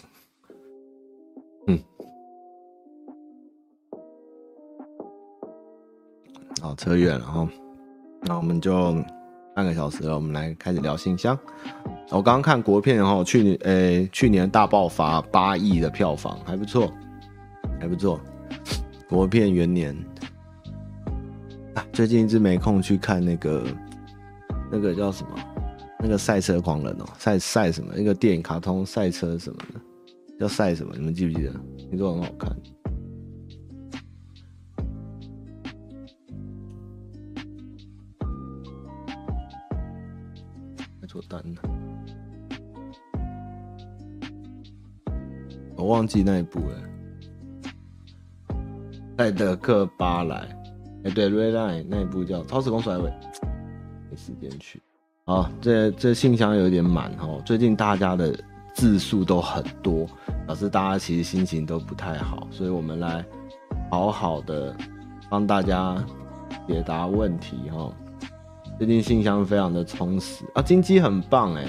[1.66, 1.78] 嗯，
[6.60, 7.48] 好，扯远了哈，
[8.22, 8.94] 那我们就
[9.54, 11.38] 半个小时了，我们来开始聊信箱。
[12.10, 16.92] 我刚刚看国片哈，去年诶、去年大爆发八亿的票房，还不错，
[17.80, 18.20] 还不错，
[19.08, 19.96] 国片元年。
[21.92, 23.64] 最近一直没空去看那个。
[24.72, 25.36] 那个叫什么？
[26.00, 27.92] 那个赛车狂人哦，赛赛什么？
[27.94, 29.80] 那个电影卡通赛车什么的，
[30.40, 30.94] 叫赛什么？
[30.96, 31.52] 你们记不记得？
[31.90, 32.50] 听说很好看。
[41.02, 41.60] 还做单呢？
[45.76, 46.82] 我忘记那一部了。
[49.18, 50.48] 赛德克巴莱，
[51.04, 53.10] 哎，对，瑞莱那一部叫《超时空甩尾》。
[54.12, 54.78] 没时间去，
[55.24, 57.40] 好，这这信箱有点满哦。
[57.46, 58.38] 最近大家的
[58.74, 60.06] 字数都很多，
[60.44, 63.24] 表示大家其实心情都不太好，所以我们来
[63.90, 64.76] 好好的
[65.30, 66.04] 帮大家
[66.68, 67.90] 解答问题哦。
[68.78, 71.64] 最近信箱非常的充实啊，金鸡很棒哎，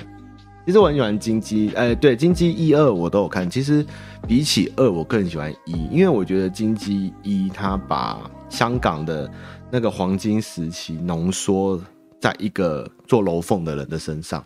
[0.66, 3.86] 其实我很喜欢金鸡，哎，对，金鸡一二我都有看，其实
[4.28, 9.32] 比起二我更喜欢一，因为我觉得金鸡一它把香港的
[9.72, 11.80] 那个黄金时期浓缩。
[12.24, 14.42] 在一个做楼凤的人的身上，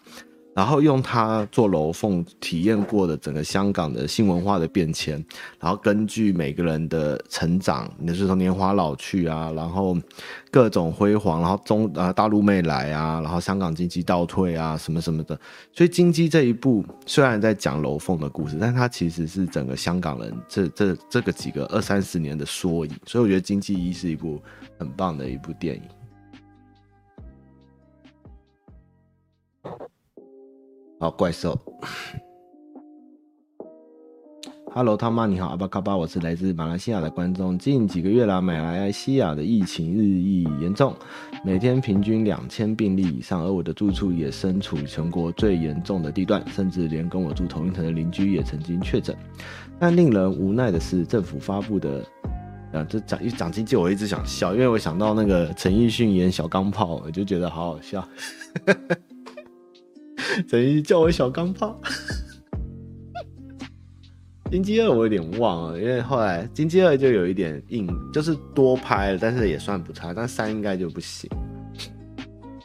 [0.56, 5.24] 然后用他做楼凤体验过的整个香港的新文化的变迁，
[5.60, 9.96] 然后根据每个人的成长，你是从年华老去啊，然后
[10.50, 15.40] 各种辉煌，然后中啊大陆妹来啊，然后香港经济倒退啊，什么什么的。
[15.72, 22.92] 所以《金鸡》这一部虽然在讲楼凤的故事，但它其实是整个香港人这这这个几个二三十年的缩影。
[23.06, 24.42] 所以我觉得《金鸡一》是一部
[24.80, 25.84] 很棒的一部电影。
[31.00, 31.56] 好，怪兽。
[34.74, 37.56] Hello，他妈你好，阿巴卡巴，我是来自马来西亚的观众。
[37.58, 40.96] 近几个月来，马来西亚的疫情日益严重，
[41.44, 49.16] 每天平均两千病例以上，而我的住处也身处全国最严重的地段，甚至连跟我住同一层的邻居也曾经确诊。
[49.78, 52.04] 但令人无奈的是，政府发布的，
[52.74, 58.08] 啊，这讲一讲经济，我一直想笑，因为我想到那个陈奕迅演小钢炮，我就觉得好好笑。
[60.50, 61.80] 等于叫我小钢炮，
[64.52, 70.14] 金鸡二我有点忘了，因为后来金鸡二就有一点硬，就是多拍了，但是也算不差。
[70.14, 71.30] 但三应该就不行。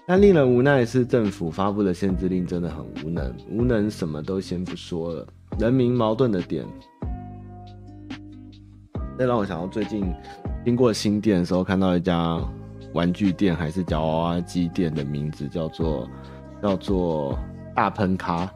[0.06, 5.26] 但令人无奈的是，政府发布的限制令真的很无能，无能什么都先不说了，
[5.58, 6.66] 人民矛盾的点。
[9.18, 10.12] 这让我想到最近
[10.64, 12.40] 经过新店的时候，看到一家
[12.92, 16.08] 玩具店还是叫娃娃机店的名字叫做
[16.62, 17.36] 叫做
[17.74, 18.48] 大喷咖，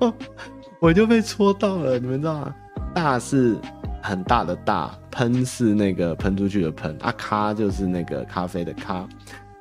[0.80, 2.54] 我就被戳到了，你们知道吗？
[2.94, 3.58] 大是
[4.02, 9.06] 很大的大，喷是那个喷出去的喷，啊咖就是那个咖啡的咖。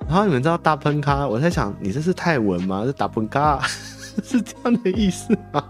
[0.07, 2.85] 然后你们知道大喷咖，我在想你这是泰文吗？
[2.85, 3.59] 是大喷咖，
[4.23, 5.63] 是这样的意思吗？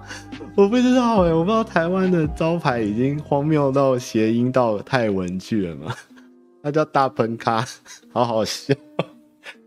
[0.56, 5.94] 我不知道哎、欸，我不知道台湾的招牌已经荒谬到谐音到泰文去了吗？
[6.62, 7.66] 它叫大喷咖，
[8.14, 8.76] 好好笑。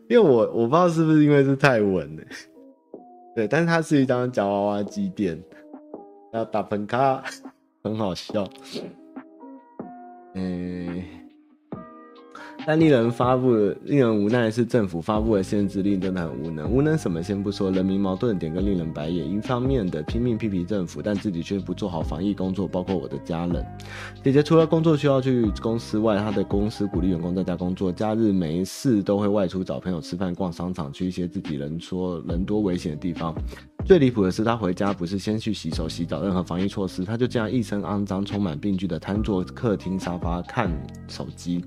[0.08, 2.36] 因为我我不知道是不是因为是泰文呢、欸？
[3.34, 5.42] 对，但是它是一张夹娃娃机店，
[6.32, 7.22] 叫大喷咖，
[7.82, 8.48] 很好笑。
[10.34, 11.02] 嗯、
[12.66, 16.70] 但令人发布的、令人无奈的是，政府发布的限制令真的很无能。
[16.70, 19.31] 无能什么先不说，人民矛盾点更令人白眼。
[19.31, 23.64] 一方面的拼命批评政府，但自己却不做好防疫工作，包括我的家人。
[24.22, 33.35] 姐姐除了工作需要去公司外，她的公司鼓励员工在家工作，假日没事都会外出找朋友吃饭、逛商场，去一些自己人说人多危险的地方。
[33.85, 40.70] 最离谱的是，她回家不是先去洗手、洗澡，任何防疫措施，她就这样一身肮脏、充满病菌的瘫坐客厅沙发看
[41.07, 41.62] 手机。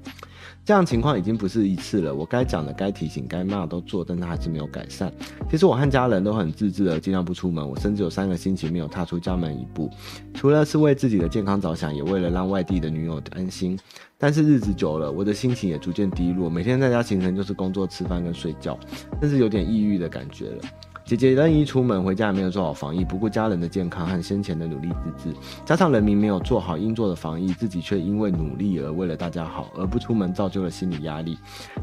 [0.68, 5.10] 这样情况已经不是一次了，我该讲的、该提醒、该骂都做，但他还是没有改善。
[5.50, 7.66] 其实我和家人都很自制的，尽量不出门。
[7.66, 9.90] 我甚至有三个星期没有踏出家门一步，
[10.34, 13.80] 除了是为自己的健康着想，也为了让外地的女友安心。
[14.18, 18.78] 但是日子久了，我的心情也逐渐低落，每天在家行程就是工作、吃饭跟睡觉，
[19.22, 20.62] 甚至有点抑郁的感觉了。
[21.08, 31.38] 姐姐任意出门回家，也没有做好防疫，不顾家人的健康和先前的努力自制，加上人民没有做好应做的防疫，自己却因为努力而为了大家好而不出门，造就了心理压力。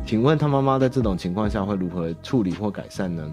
[0.05, 3.27] 请问他妈妈在这种情况下会如何处理或改善呢？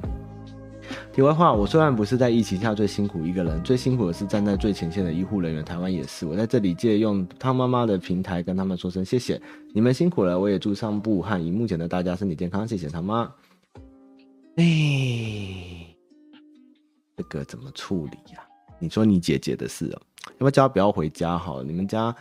[1.12, 6.26] 题外话，我虽然不是在疫情下最辛苦一个人，最辛苦的是站在最前线的医护人员，台湾也是。
[6.26, 9.42] 我在这里借用汤妈妈的平台跟他们说声谢谢，
[9.74, 10.40] 你们辛苦了。
[10.40, 13.30] 我也祝上部和荧幕前的大家身体健康，谢谢汤妈。
[14.58, 14.66] 哎，
[17.16, 18.44] 这个怎么处理呀、
[18.80, 21.64] 你说你姐姐的事哦、喔，要不要叫她不要回家好了？
[21.64, 22.14] 你们家，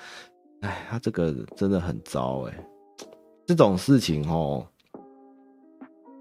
[0.61, 2.67] 哎，她这个真的很糟哎。
[3.47, 4.65] 这种事情哦，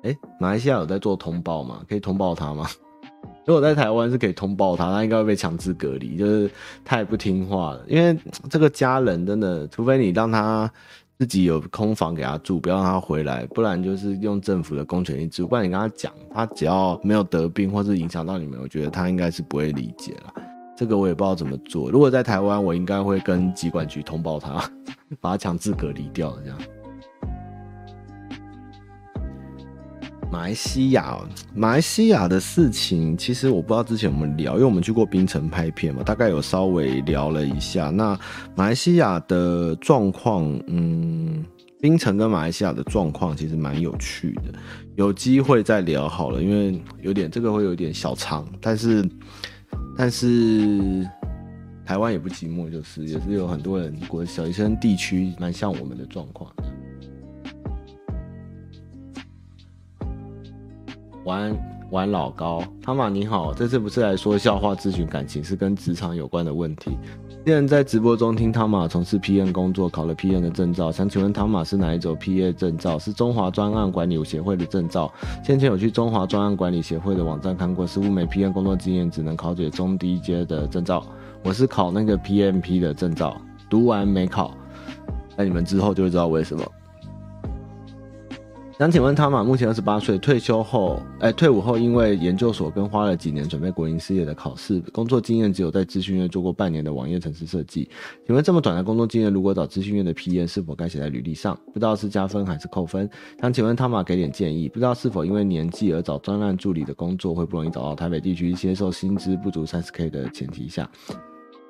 [0.02, 1.86] 哎，马来西亚有在做通报吗？
[1.88, 2.67] 可以通报他吗？
[3.45, 6.50] 如果在台湾是可以通报他，他应该会被强制隔离，就是
[6.84, 7.86] 太不听话了。
[7.88, 8.17] 因为
[8.50, 10.72] 这个家人真的，除非你让他。
[11.19, 15.45] 自己有空房给他住，不要让他回来，不然就是用政府的公权力住。
[15.45, 20.34] 不然你跟他讲，他只要没有得病或是影响到你们，我觉得他应该是不会理解了。
[20.77, 21.91] 这个我也不知道怎么做。
[21.91, 24.63] 如果在台湾，我应该会跟疾管局通报他，
[25.19, 26.58] 把他强制隔离掉，这样。
[30.31, 31.17] 马来西亚，
[31.55, 37.89] 马来西亚的事情，其实我不知道之前我们聊，因为我们去过槟城拍片嘛，大概有稍微聊了一下。
[37.89, 38.17] 那
[38.55, 41.43] 马来西亚的状况，嗯，
[41.81, 44.53] 槟城跟马来西亚的状况其实蛮有趣的，
[44.95, 49.03] 有机会再聊好了，因为有点这个会有点小长，但是
[49.97, 51.07] 但是
[51.83, 56.53] 台湾也不寂寞，就是也是有很多人过小医生地区蛮像我们的状况。
[61.25, 61.55] 玩
[61.91, 66.97] 玩老高，汤玛你好，这次不是来说笑话咨询感情，是跟职场有关的问题。
[67.45, 72.99] 现在在直播中听汤玛从事 P N 工作，考了 P N 的证照，想请问汤玛是哪一种 P A 证照？
[72.99, 75.12] 是中华专案管理协会的证照。
[75.43, 81.03] 先前有去中华专案管理协会的网站看过，似乎没 P N 工作经验，只能考取中低阶的证照。
[81.43, 84.53] 我是考那个 PMP 的证照，读完没考，
[85.36, 86.63] 那你们之后就会知道为什么。
[88.80, 97.89] 想请问汤玛，目前二十八岁，退休后，哎、退伍后因为研究所跟花了几年准备国营事业的考试，工作经验只有在资讯院做过半年的网页程式设计。
[98.25, 101.59] 请问这么短的工作经验，如果找资讯院的 PM，是否该写在履历上？
[101.73, 103.09] 不知道是加分还是扣分？
[103.41, 107.93] 想请问汤玛给点建议，不知道是否因为年纪而找专案助理的工作会不容易找到？
[107.93, 110.89] 台北地区接受薪资不足三十 K 的前提下。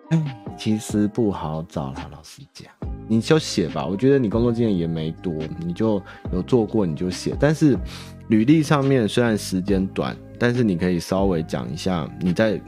[0.10, 2.72] 哎，其实不好找啦，老实讲，
[3.10, 3.86] 你就写吧。
[3.86, 6.02] 我觉得你工作经验也没多，你就
[6.32, 7.36] 有做过你就写。
[7.38, 7.78] 但是
[8.30, 12.62] 履历上面虽然时间短，但是你可以稍微讲一下你在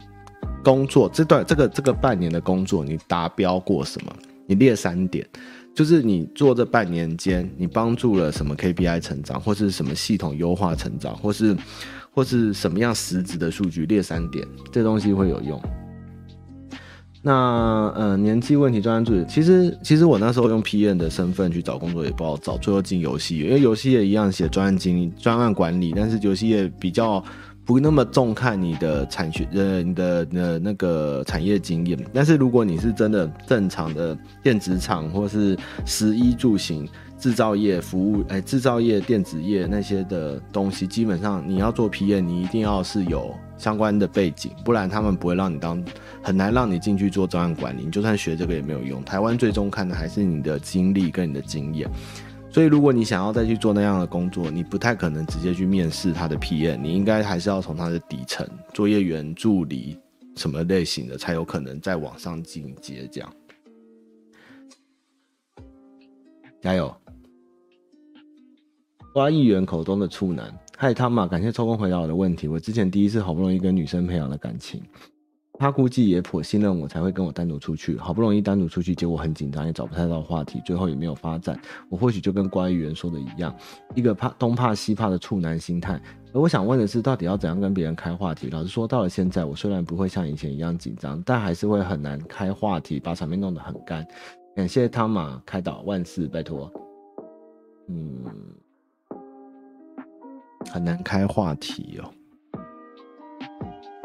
[0.63, 4.13] 工作这段这个这个半年的工作，你达标过什么？
[4.47, 5.25] 你列三点，
[5.73, 11.55] 就是你做这半年间，你帮助了什么 KPI 成长，或是什么系统优化成长，或是
[12.11, 15.61] 或是什么样实质的数据，列三点，这东西会有用。
[17.23, 27.23] 那呃，年纪问题专案助理，其实其实我那时候用 P N 的身份去找工作也不好找，最后进游戏，因为游戏也一样写专案经理、专案管理，但是游戏也比较
[27.63, 35.55] 不那么重看你的产学呃你的呃那个产业经验，但是如果你是真的正常的电子厂或是
[35.85, 36.87] 十一住行。
[37.21, 45.83] 制造业服务，哎，制造业、电子业那些的东西，基本上你要做 PM，你一定要是有相关的背景，不然他们不会让你当，
[46.23, 47.85] 很难让你进去做专案管理。
[47.85, 49.05] 你就算学这个也没有用。
[49.05, 51.87] 台湾最终看的还是你的经历跟你的经验。
[52.49, 59.95] 所以，如果你想要再去做那样的工作，你不太可能直接去面试他的 PM，你应该还是要从他的底层，作业员、助理
[60.35, 63.07] 什么类型的，才有可能再往上进阶。
[63.11, 63.33] 这样，
[66.61, 66.91] 加油！
[69.13, 72.47] 瓜议员口中的处男，嗨汤玛，感谢抽空回答我的问题。
[72.47, 74.81] 我之前第一次好不容易跟女生培养了感情，
[75.59, 77.97] 她估计也颇信任我，才会跟我单独出去。
[77.97, 81.59] 好不容易单独出去，结果很紧张，也找不太到话题，最后也没有发展。
[81.89, 83.53] 我或许就跟瓜议员说的一样，
[83.95, 86.01] 一个怕东怕西怕的处男心态。
[86.33, 88.49] 而我想问的是，到底要怎样跟别人开话题？
[88.49, 94.07] 老实说，到了现在，我虽然不会像以前一样紧张，但还是会很难开话题，把场面弄得很干。
[94.55, 96.71] 感谢汤玛开导，万事拜托。
[97.89, 98.23] 嗯。
[100.69, 102.13] 很难开话题哦，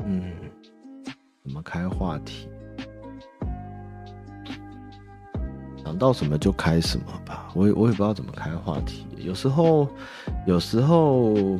[0.04, 0.32] 嗯，
[1.42, 2.48] 怎么开话题？
[5.84, 9.06] 想到什么就开什么吧，我也我也不知道怎么开话题。
[9.16, 9.88] 有时候，
[10.46, 11.58] 有时候。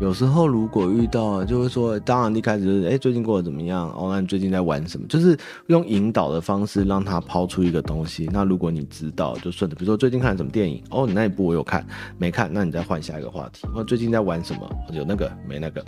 [0.00, 3.90] 有时候如果遇到，就会说，当然一开始就是，哎、最近过得怎么样？
[3.96, 5.04] 哦，那你最近在玩什么？
[5.08, 5.36] 就是
[5.66, 8.28] 用引导的方式让他抛出一个东西。
[8.32, 10.80] 那如果你知道，就顺着，比如说最近看了什么电影？
[10.90, 11.84] 哦，你那一部我有看，
[12.16, 12.48] 没看？
[12.52, 13.66] 那你再换下一个话题。
[13.74, 14.70] 或最近在玩什么？
[14.92, 15.84] 有那个没那个？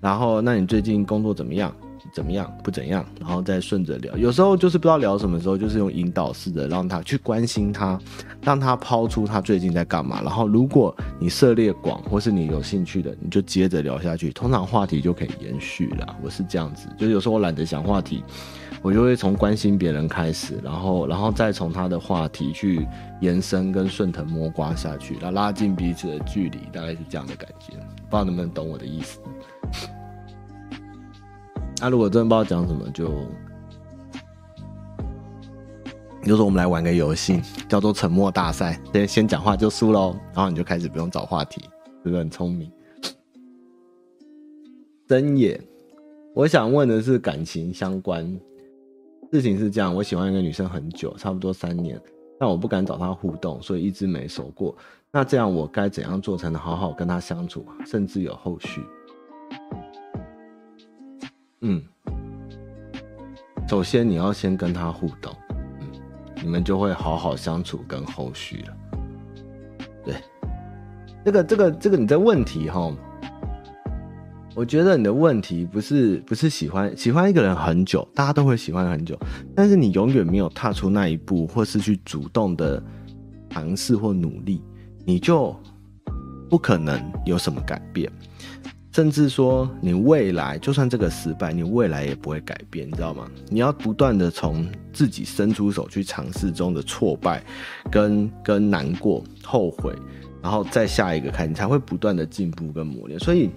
[0.00, 1.72] 然后，那你最近工作怎么样？
[2.12, 2.52] 怎么样？
[2.62, 4.16] 不怎样，然后再顺着聊。
[4.16, 7.98] 有时候就是不知道聊什么时候，就是用引导式的让他去关心他，
[8.42, 10.20] 让他抛出他最近在干嘛。
[10.22, 16.16] 然后如果你涉猎广，或是你有兴趣的，你就接着聊下去，通常话题就可以延续了。
[16.22, 18.22] 我是这样子，就是有时候我懒得想话题，
[18.82, 22.86] 我就会从关心别人开始，然后然后再从他的话题去
[23.20, 27.72] 延伸跟顺藤摸瓜下去，然后拉近彼此的距离，大概是这样的感觉。
[28.10, 29.20] 不知道能不能懂我的意思。
[31.82, 33.08] 那、如果真的不知道讲什么，就，
[36.22, 38.80] 就说我们来玩个游戏，叫做沉默大赛。
[38.92, 41.60] 先先讲话就输喽，然后你就开始不用找话题，
[42.04, 42.70] 是不是很聪明？
[45.08, 45.60] 真也，
[46.36, 48.24] 我想问的是感情相关
[49.32, 52.00] 事情是这样，我喜欢一个女生很久，差不多三年，
[52.38, 54.76] 但我不敢找她互动，所以一直没熟过。
[55.10, 58.80] 那这样我该怎样做才能好好跟她相处，甚至有后续？
[61.62, 61.82] 嗯，
[63.68, 65.32] 首先你要先跟他互动，
[65.80, 65.86] 嗯，
[66.42, 68.76] 你们就会好好相处跟后续了。
[70.04, 70.14] 对，
[71.24, 72.92] 这个这个这个你的问题哈，
[74.56, 79.16] 我觉得你的问题不是不是喜欢喜欢一个人很久，大家都会喜欢很久，
[79.54, 82.82] 但是你永远没有踏出那一步，或是去主动的
[83.48, 84.60] 尝试或努力，
[85.06, 85.56] 你就
[86.50, 88.10] 不可能有什么改变。
[88.92, 93.26] 甚至说，你未来就算这个失败，你未来也不会改变，你知道吗？
[93.48, 97.42] 你要不断的从自己伸出手去尝试中的挫败，
[97.90, 99.94] 跟跟难过、后悔，
[100.42, 103.18] 然后再下一个开，你才会不断的进步跟磨练。
[103.18, 103.48] 所以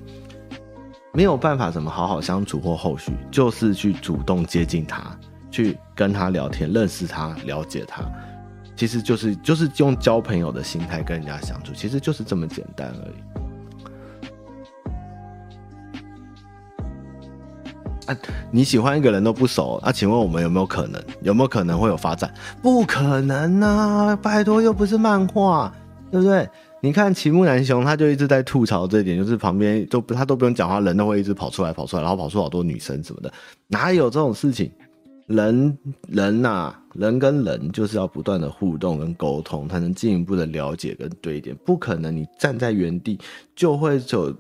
[1.14, 5.20] 没有办法怎么好好相处或后续，就是去主动接近他，
[5.52, 8.10] 去跟他聊天，认识他，了解他，
[8.78, 13.45] 其实就是就是用交朋友的心态跟人家相处，其实就是这么简单而已。
[18.06, 18.18] 啊，
[18.52, 19.92] 你喜欢一个人都不熟啊？
[19.92, 21.02] 请问我们有没有可能？
[21.22, 22.32] 有没有可能会有发展？
[22.62, 24.16] 不可能啊！
[24.16, 25.74] 拜托，又不是漫画，
[26.12, 26.48] 对不对？
[26.82, 33.34] 你看齐木楠雄，他就一直在吐槽这一点，就是旁边都他都不用讲话，人都会一直跑出来跑出来，然后跑出好多女生什么的，
[33.68, 34.72] 哪有这种事情？
[35.26, 35.76] 人
[36.08, 41.52] 人呐、人跟人就是要不断的互动跟沟通，才能进一步的了解跟堆叠。
[41.66, 43.20] 不可能你站在原地
[43.56, 44.32] 就会有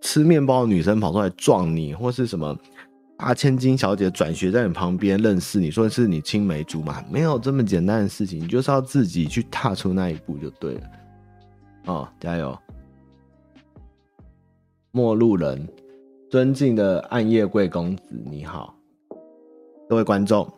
[0.00, 2.56] 吃面包的女生跑出来撞你，或是什么？
[3.22, 10.80] 啊，千金小姐转学在你旁边认识你，说是你青梅竹马，没有这么简单的事情，你就是要自己去踏出那一步就对了。
[11.86, 12.58] 哦，加油！
[14.90, 15.68] 陌路人，
[16.28, 18.74] 尊敬的暗夜贵公子，你好，
[19.88, 20.52] 各位观众，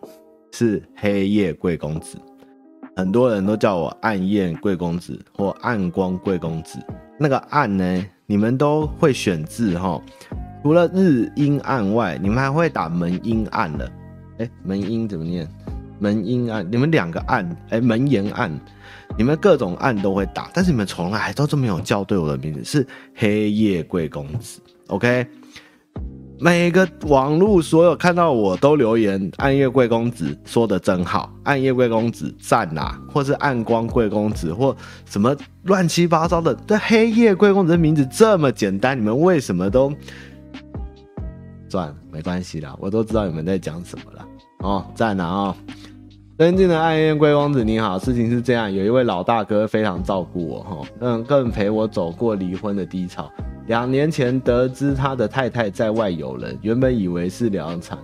[0.51, 2.17] 是黑夜贵公子，
[2.97, 6.79] 很多人都叫我暗夜贵公子或暗光贵公子，
[7.21, 10.01] 那个暗呢，你们都会选字哈。
[10.65, 13.87] 除了日阴暗外，你们还会打门阴暗了，
[14.39, 15.47] 哎，门莺怎么念？
[15.99, 18.51] 门莺案，你们两个案，哎，门岩案，
[19.19, 25.27] 你们各种案都会打，但是你们从来都没有叫对我的名字，是黑夜贵公子，OK。
[26.41, 36.55] 每个网络所有看到我都留言，暗夜贵公子说的真好，暗夜贵公子赞呐、啊，或是暗光贵公子或什么乱七八糟的。
[36.67, 39.93] 这黑夜贵公子的名字这么简单，你们为什么都
[41.75, 41.93] 算？
[42.13, 44.25] 没关系啦，我都知道你们在讲什么了。
[44.59, 45.57] 哦，赞了啊、哦！
[46.39, 53.29] 尊敬的暗夜贵公子你好，事情是这样，有一位老大哥非常照顾我哈，嗯，更陪我走过离婚的低潮。
[53.67, 57.99] 两年前得知他的太太在外有人，原本以为是良产，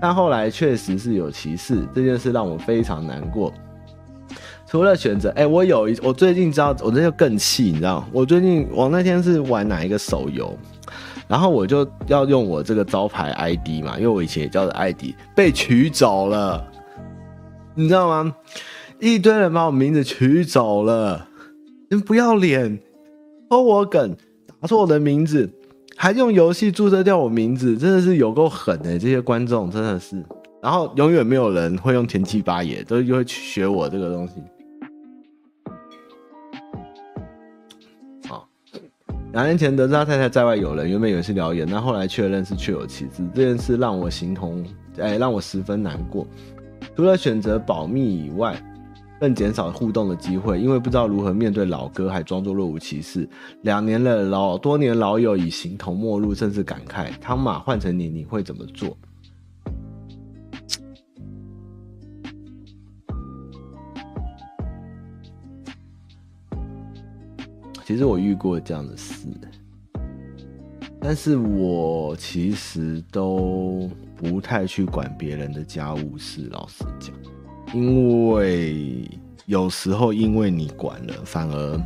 [0.00, 1.86] 但后来确实是有其事。
[1.94, 3.52] 这件事让我非常难过。
[4.66, 10.58] 除了选择，哎、我有一，我最近知道，我这就更气，你知道，我最近我那天是玩哪一个手游，
[11.32, 16.62] 然后我就要用我这个招牌 ID 嘛，因为我以前也叫的 ID 被取走了，
[17.74, 18.36] 你知道吗？
[19.00, 21.26] 一堆人把我名字取走了，
[21.88, 22.78] 你不要脸，
[23.48, 24.14] 偷我梗。
[24.60, 25.50] 他说我的名字，
[25.96, 28.98] 还用游戏注册掉我名字，真的是有够狠的。
[28.98, 30.22] 这些观众真的是，
[30.62, 34.34] 然后永远没有人会用田七八爷，都会学我这个东西。
[39.32, 43.26] 两年前得知他太太在外有人，原本以为是谣言，但后来确认是确有其事。
[43.34, 44.64] 这件事让我形同，
[44.98, 46.26] 哎，让我十分难过。
[46.94, 48.56] 除了选择保密以外。
[49.20, 53.28] 更减少互动的机会，因为不知道如何面对老哥，还装作若无其事。
[53.60, 58.98] 两年了，老多年老友已形同陌路，甚至感慨：汤马换成你，你会怎么做？
[67.84, 69.26] 其实我遇过这样的事，
[71.00, 77.12] 但是我其实都不太去管别人的家务事，老实讲。
[77.74, 79.08] 因为
[79.46, 81.82] 有时候因为你管了，反而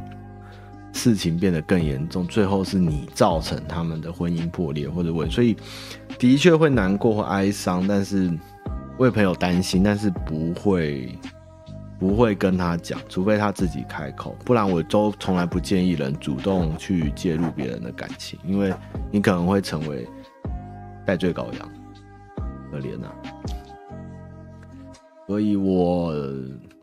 [0.92, 5.56] 事情变得更严重，最后是你造成他们的婚姻破裂或者问，所以
[6.18, 8.30] 的确会难过或哀伤，但是
[8.98, 11.18] 为朋友担心，但是不会
[11.98, 18.72] 不会跟他讲，除非他自己开口，不然我都从来不建议人主动去介入别人的感情，因为
[19.10, 20.06] 你可能会成为
[21.06, 21.72] 代罪羔羊，
[22.70, 23.12] 可怜啊。
[25.26, 26.12] 所以我，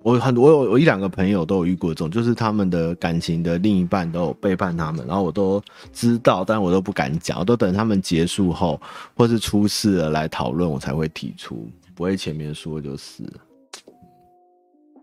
[0.02, 5.62] 我我很我有我一两个朋友都有遇过这种，就是他们的感情的另一半都有背叛他们，然后我都
[5.94, 8.82] 知道，但我都不敢讲，我都等他们结束后
[9.16, 13.24] 或是出事了来讨论，我才会提出，不会前面说就是。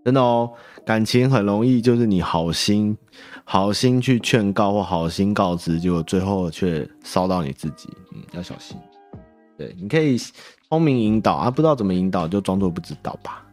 [0.04, 0.50] 真的哦，
[0.84, 2.96] 感情很容易就是你好心
[3.44, 8.76] 好心去劝告或好心告知，结果最后却烧到你自己，嗯，要小心。
[9.56, 10.16] 对，你可以。
[10.72, 13.44] 聪明引导啊，不知道怎么引导就装作不知道吧。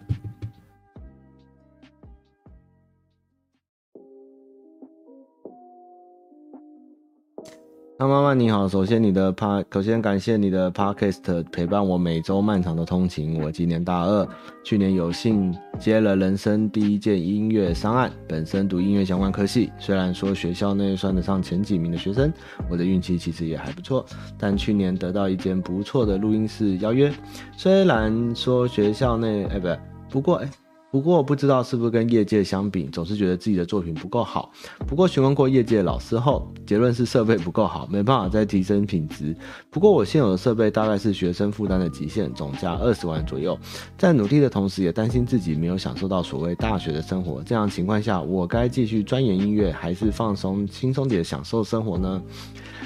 [7.99, 13.41] 汤妈妈你好，首先你的 p 首先感谢你的 podcast 陪伴我每周漫长的通勤。
[13.41, 14.27] 我今年大二，
[14.63, 18.11] 去年有幸接了人生第一件音乐商案。
[18.27, 22.31] 本身读音乐相关科系，虽然说学校内算得上前几名的学生，
[22.69, 24.05] 我的运气其实也还不错。
[24.37, 27.11] 但去年得到一间不错的录音室邀约，
[27.57, 29.75] 虽然说学校内哎，不，
[30.07, 30.47] 不过哎。
[30.89, 34.51] 不过不知道是不是跟业界相比，总是觉得自己的作品不够好。
[34.88, 39.35] 不过询问过业界老师后，结论是设备不够好，没办法再提升品质。
[39.69, 43.57] 不过我现有的设备大概是学生负担的极限，总价二十万左右。
[43.97, 47.43] 在努力的同时，也担心自己没有享受到所谓大学的生活。
[47.43, 52.21] 这样情况下，我该继续钻研音乐，还是放松轻松点享受生活呢？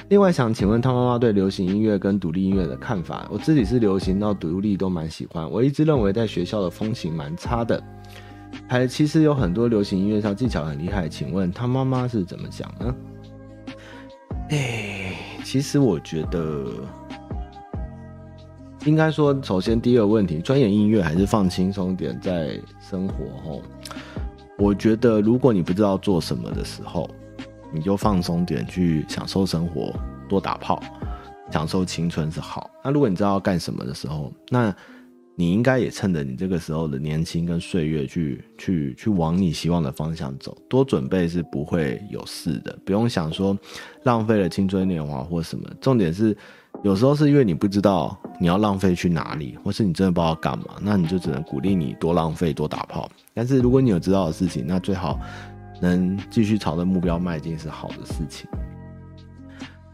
[0.10, 3.28] 另外想请问汤妈妈对流行音乐跟独立音乐的看法？
[3.32, 7.82] 我自己是流行到独立都蛮喜欢，我一直认为在学校的风行蛮差的。
[8.68, 12.96] 还其实有很多流行音乐上技巧很厉害，请问他妈妈是怎么想呢？
[14.50, 15.14] 哎，
[15.46, 16.66] 其实我觉得
[18.86, 23.62] 应该说，首先第一个问题，钻研音乐还是放轻松点在生活吼。
[24.58, 27.10] 我觉得如果你不知道做什么的时候，
[27.74, 29.94] 你就放松点去享受生活，
[30.28, 30.82] 多打炮，
[31.52, 32.70] 享受青春是好。
[32.84, 34.74] 那如果你知道要干什么的时候，那
[35.36, 43.58] 你应该也趁着你这个时候的年轻跟岁月去去去往你希望的方向走，多准备是不会有事的，不用想说
[44.04, 45.68] 浪费了青春年华或什么。
[45.80, 46.36] 重点是
[46.84, 53.10] 有时候是因为你不知道你要浪费去哪里，或是你真的不知道干嘛，那你就只能鼓励你多浪费多打炮。
[53.34, 55.20] 但是如果你有知道的事情，那最好。
[55.82, 58.50] 能继续朝着目标迈进是好的事情。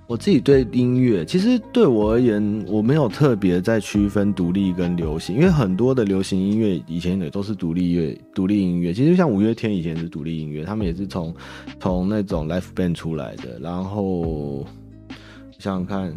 [0.05, 8.93] 我自己对音乐，其实对我而言，我没有特别在区分独立跟流行，因为很多的流行音乐以前也都是独立乐、独立音乐。
[8.93, 11.35] 其实像五月天以前是独立音乐，他们也是从
[11.77, 13.59] 从那种 life band 出来的。
[13.59, 14.65] 然后
[15.59, 16.15] 想想看，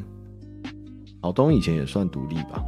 [1.23, 2.63] 老东以前也算独立吧。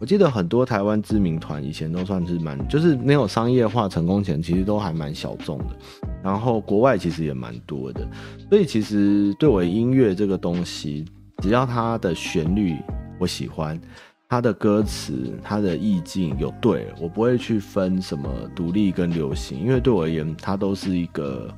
[0.00, 5.76] 我记得很多台湾知名团以前都算是蛮，就是没有商业化成功前，其实都还蛮小众的。
[6.22, 8.06] 然后国外其实也蛮多的，
[8.48, 11.04] 所以其实对我音乐这个东西，
[11.42, 12.76] 只要它的旋律
[13.18, 13.80] 我喜欢，
[14.28, 21.52] 它的歌词、它的意境有对，我不会去分什么独立跟流行，因为对我而言，它都是一个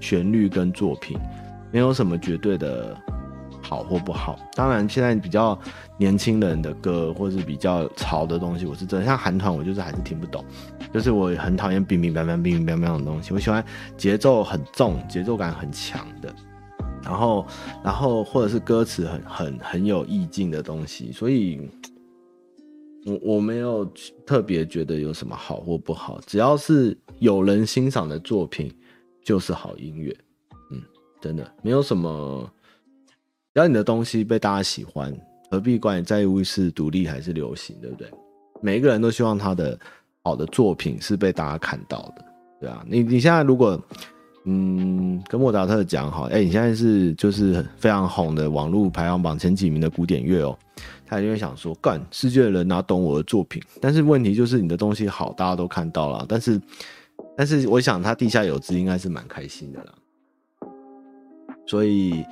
[0.00, 1.18] 旋律跟作品，
[1.72, 2.94] 没有什么绝对的。
[3.68, 5.58] 好或不好，当然现在比较
[5.98, 10.44] 年轻人的歌，或是比较潮的东西，我是真的像韩团，我就是还是听不懂，
[10.94, 13.64] 就是我很讨厌乒乒乓乓、乒乒乓乓的东西，我喜欢
[13.96, 16.32] 节奏很重、节奏感很强的，
[17.02, 17.44] 然后
[17.82, 21.68] 然后或者是歌词很很很有意境的东西，所以，
[23.04, 23.84] 我我没有
[24.24, 28.72] 特别觉得有什么好或不好，只要是有人欣赏的作品，
[29.24, 30.16] 就是好音乐，
[30.70, 30.80] 嗯，
[31.20, 32.48] 真的没有什么。
[33.56, 35.10] 只要你的东西被大家喜欢，
[35.50, 38.06] 何必管你在乎是独立还是流行，对不对？
[38.60, 39.80] 每一个人都希望他的
[40.24, 42.24] 好的作品是被大家看到的，
[42.60, 42.84] 对啊。
[42.86, 43.82] 你你现在如果
[44.44, 50.58] 嗯跟莫扎特讲好，哎，你现在是就是非常红的网络排行榜前几名的古典乐哦，
[51.06, 53.62] 他就会想说，干世界的人哪懂我的作品？
[53.80, 56.60] 但是问题就是你的东西好，大家都看到了，但是
[57.34, 59.94] 但是我想他地下有知应该是蛮开心的啦，
[61.66, 62.22] 所以。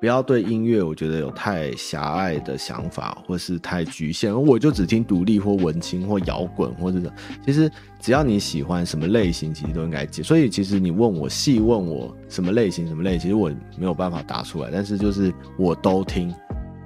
[0.00, 4.34] 不要对音乐，我觉得有太狭隘的想法，或是太局限。
[4.34, 6.98] 我就只听独立或文青或摇滚，或者
[7.44, 7.70] 其实
[8.00, 10.22] 只要你喜欢什么类型，其实都应该接。
[10.22, 14.70] 所以其实你问我细问我什么类型什么类型，其实我没有办法答出来。
[14.72, 16.34] 但是就是我都听，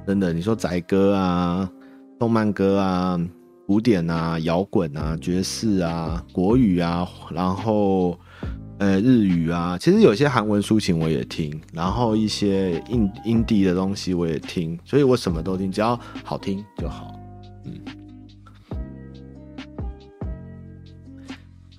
[0.05, 0.33] 真的。
[0.33, 1.71] 你说宅歌啊、
[2.19, 3.21] 动漫歌啊、
[3.65, 8.19] 古典啊、摇滚啊、爵士啊、国语啊，然后。
[8.79, 17.15] 呃，日语啊，其实有些韩文抒情我也听，然后一些印印地的东西我也听，所以我什么都听，只要好听就好。
[17.65, 17.81] 嗯，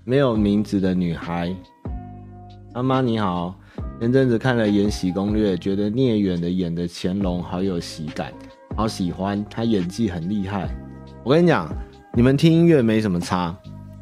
[0.05, 1.53] 没有名字的女孩，
[2.73, 3.59] 妈妈你好，
[3.99, 8.31] 前阵子看了《延禧攻略》，觉得聂远的演的乾隆好有喜感，
[8.77, 10.69] 好喜欢，他演技很厉害。
[11.25, 11.69] 我跟你讲，
[12.13, 13.53] 你们听音乐没什么差，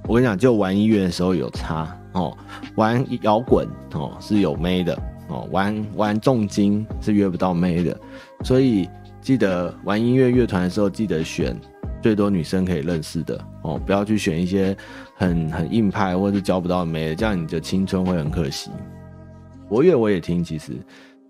[0.07, 1.97] 我跟你讲，就玩音乐的时候有差。
[2.13, 2.37] 哦，
[2.75, 4.97] 玩摇滚哦是有妹的
[5.29, 7.99] 哦，玩玩重金是约不到妹的，
[8.43, 8.87] 所以
[9.19, 11.59] 记得玩音乐乐团的时候，记得选
[12.01, 14.75] 最多女生可以认识的哦，不要去选一些
[15.15, 18.69] 很很硬派或者是交不到妹的，这样你的青春会很可惜。
[19.67, 20.73] 国乐我也听，其实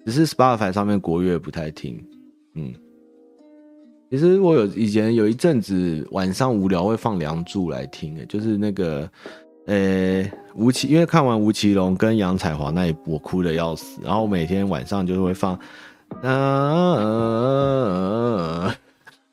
[0.05, 2.03] 只是 Spotify 上面国乐不太听。
[2.55, 2.73] 嗯，
[4.11, 9.09] 其实我有以前有一阵子晚上无聊会放《梁祝》来听，诶，就是那个。
[9.65, 14.01] 呃、欸，吴奇，因为看完吴奇隆跟杨彩华那一部，我哭的要死。
[14.03, 15.57] 然后每天晚上就会放，
[16.21, 16.29] 啊，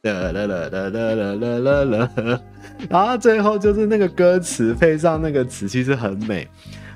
[0.03, 2.41] 啦啦啦啦啦啦啦啦，
[2.89, 6.47] 然后最后就是那个歌词配上那个词，其实很美。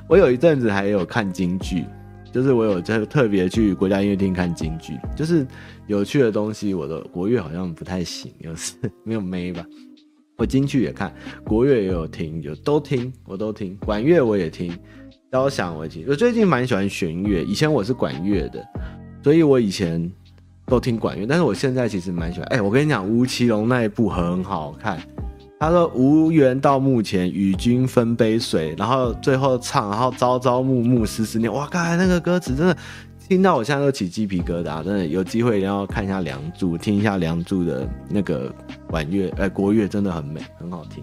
[0.07, 1.85] 我有一阵子还有看京剧，
[2.31, 5.45] 就是我有特特别去国家音乐厅看京剧，就是
[5.89, 6.73] 有趣的东西。
[6.73, 9.65] 我的国乐好像不太行，有时没有妹吧。
[10.37, 11.15] 我京剧也看，
[11.45, 13.77] 国乐也有听，就都听，我都听。
[13.77, 14.77] 管乐我也听，
[15.31, 16.05] 交响我也听。
[16.09, 18.61] 我最近蛮喜欢弦乐，以前我是管乐的，
[19.23, 20.11] 所以我以前
[20.67, 21.25] 都听管乐。
[21.25, 22.49] 但是我现在其实蛮喜欢。
[22.49, 25.01] 哎、我跟你讲，吴奇隆那一部很好看。
[25.61, 31.51] 他说：“无缘到墓前，与君分杯水。”然后最后唱，然后朝朝暮暮，思思念。
[31.51, 32.77] 哇，刚才那个歌词真的。
[33.27, 38.55] 听到我现在都起鸡皮疙瘩，真的有机会一定要看一下《梁祝》，听一下《梁祝》的那个
[38.87, 41.03] 管乐，哎、欸，国乐真的很美，很好听。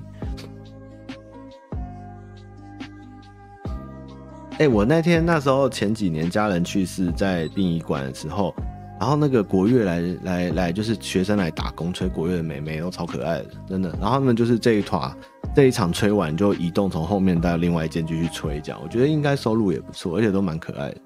[4.59, 8.53] 哎、我那天那时候前几年家人去世在殡仪馆的时候，
[8.99, 13.89] 然后那个国乐来来来，就是学生来打工吹国乐的妹妹都超可爱的，真的。
[13.99, 15.11] 然后他们就是这一团
[15.55, 21.01] 这一场吹完就移动从后面到另外一间继续吹，这样我觉得应该收入也不错，而且都蛮可爱的。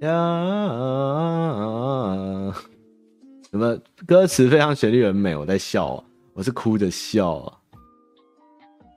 [0.00, 0.10] 呀，
[3.50, 7.58] 什么歌词非常旋律很美，我在笑啊，我是哭着笑啊。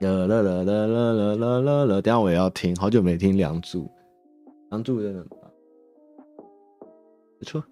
[0.00, 3.84] 啦啦啦啦啦啦啦啦，等下我也要听，好久没听《梁祝》，
[4.70, 5.24] 《梁祝》真的，
[7.38, 7.64] 不错。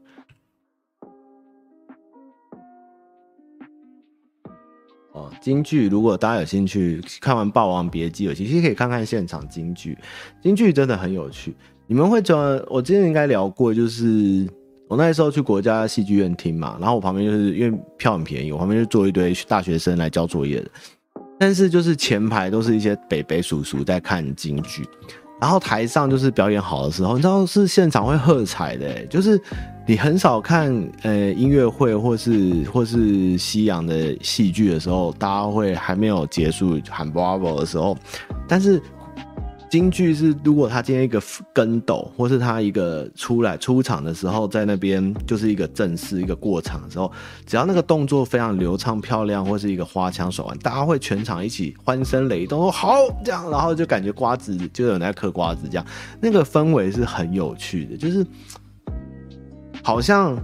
[5.12, 9.99] 哦，京剧，如果大家有兴趣看完《霸王别姬》，有其实可以看看现场京剧，
[10.41, 11.55] 京剧真的很有趣。
[11.91, 14.47] 你们会觉得我之前应该聊过，就是
[14.89, 20.70] 我那时候去国家戏剧院听嘛，然后我旁边就是因为票很便宜，我旁边就坐一堆大学生来交作业的，
[21.39, 24.86] 但是就是前排都是一些北北叔叔在看京剧。
[25.41, 29.41] 然后台上就是表演好的时候，你知道是现场会喝彩的，就是
[29.86, 30.70] 你很少看
[31.05, 37.97] 呃音乐会或是或是西洋的戏剧的时候，大家会还没有结束喊 Bravo 的时候，
[38.47, 38.78] 但是。
[39.71, 47.12] 京剧是，如果他今天一个跟斗，或是他一个出来出场的时候，在那边就是一个正式一个过场的时候，
[47.45, 55.85] 只要那个动作非常流畅漂亮，或是一个花腔手腕，大家会全场一起欢声雷动，说好这样，然后就感觉瓜子就有人在嗑瓜子这样，
[56.19, 58.27] 那个氛围是很有趣的，就是
[59.83, 60.39] 好像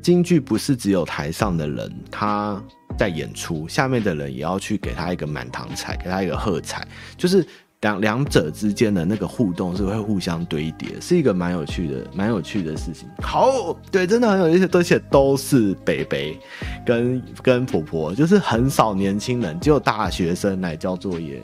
[0.00, 2.62] 京剧不是只有台上的人他
[2.96, 7.44] 在演出，下面的人也要去给他一个满堂彩，给他一个喝彩，就是。
[7.82, 13.08] 两两者之间的那个互动是会互相堆叠，是一个蛮有趣的、蛮有趣的事情。
[13.22, 16.36] 好，对，真的很有意思，而且都是北北
[16.84, 21.40] 跟跟婆婆，就是很少年轻人，只有大学生来交作业。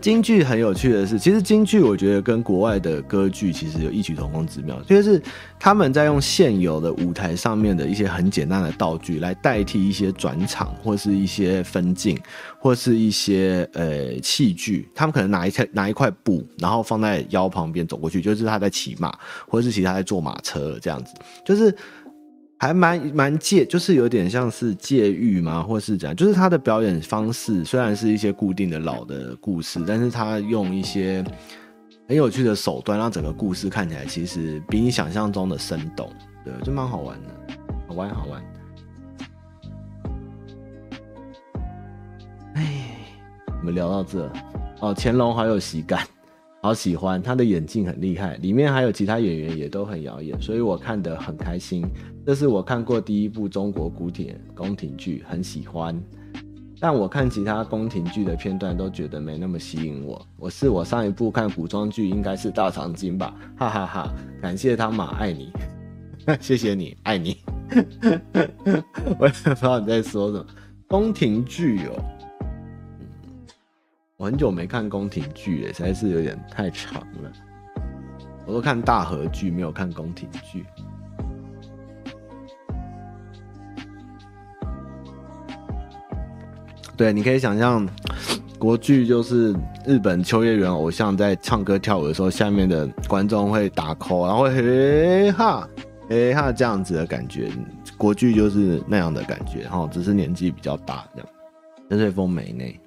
[0.00, 5.20] 京剧很有趣的是，其实京剧我觉得跟国外的歌剧其实有异曲同工之妙，就是
[5.58, 12.16] 他们在用现有的舞台上面的一些很简单的道具来代替一些转场或是一些分镜
[12.58, 19.12] 或是一些呃器具，他们可能拿一块拿一块布，然后放在腰旁边走过去，就是他在骑马，
[19.48, 21.12] 或者是其他在坐马车这样子，
[21.44, 21.74] 就是。
[22.58, 31.22] 还蛮蛮借，就是有点像是借喻嘛，或是怎样，就是他的表演方式虽然是一些固定的老的故事，但是他用一些
[32.08, 36.10] 很有趣的手段，让整个故事看起来其实比你想象中的生动，
[36.44, 37.28] 对，就蛮好玩的，
[37.88, 38.42] 好玩好玩。
[42.54, 42.96] 哎，
[43.60, 44.32] 我们聊到这，
[44.80, 46.06] 哦，乾隆好有喜感。
[46.66, 51.86] 好喜欢他的演技很厉害，里面还有其他演员也都很耀眼，所以我看得很开心。
[52.26, 55.96] 这是我看过第一部中国古典宫廷剧，很喜欢。
[56.80, 60.26] 但我看其他宫廷剧的片段都觉得没那么吸引我。
[60.36, 65.52] 我是我上一部看古装剧应该是《大长今》吧，哈哈哈，感谢汤马，爱你，
[66.42, 67.36] 谢谢你，爱你。
[69.20, 70.44] 我也不知道你在说什么
[70.88, 71.94] 宫廷剧哦。
[74.18, 77.30] 我很久没看宫廷剧了，实在是有点太长了。
[78.46, 80.64] 我都看大河剧，没有看宫廷剧。
[86.96, 87.86] 对，你可以想象，
[88.58, 89.54] 国剧就是
[89.84, 95.68] 日本秋叶原偶像在唱歌跳舞的时候，下面的观众会打 call，然后会嘿哈
[96.08, 97.50] 嘿哈这样子的感觉。
[97.98, 101.28] 国剧就是那样的感觉，哈，只是年纪比较大这样。
[101.90, 102.80] 陈翠凤美内。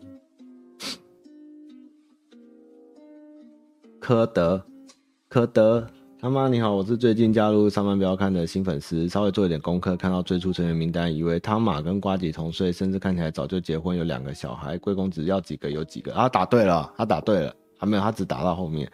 [4.10, 4.60] 柯德，
[5.30, 5.86] 柯德，
[6.20, 14.80] 他妈你好，我是最近加入上班不要看的新粉丝，稍微做一点功课，看到最初成员名单，以为汤马跟瓜吉同岁，甚至看起来早就结婚，有两个小孩。
[14.80, 16.28] 贵公子要几个有几个啊？
[16.28, 18.92] 答对了，他答对了，还没有，他只答到后面。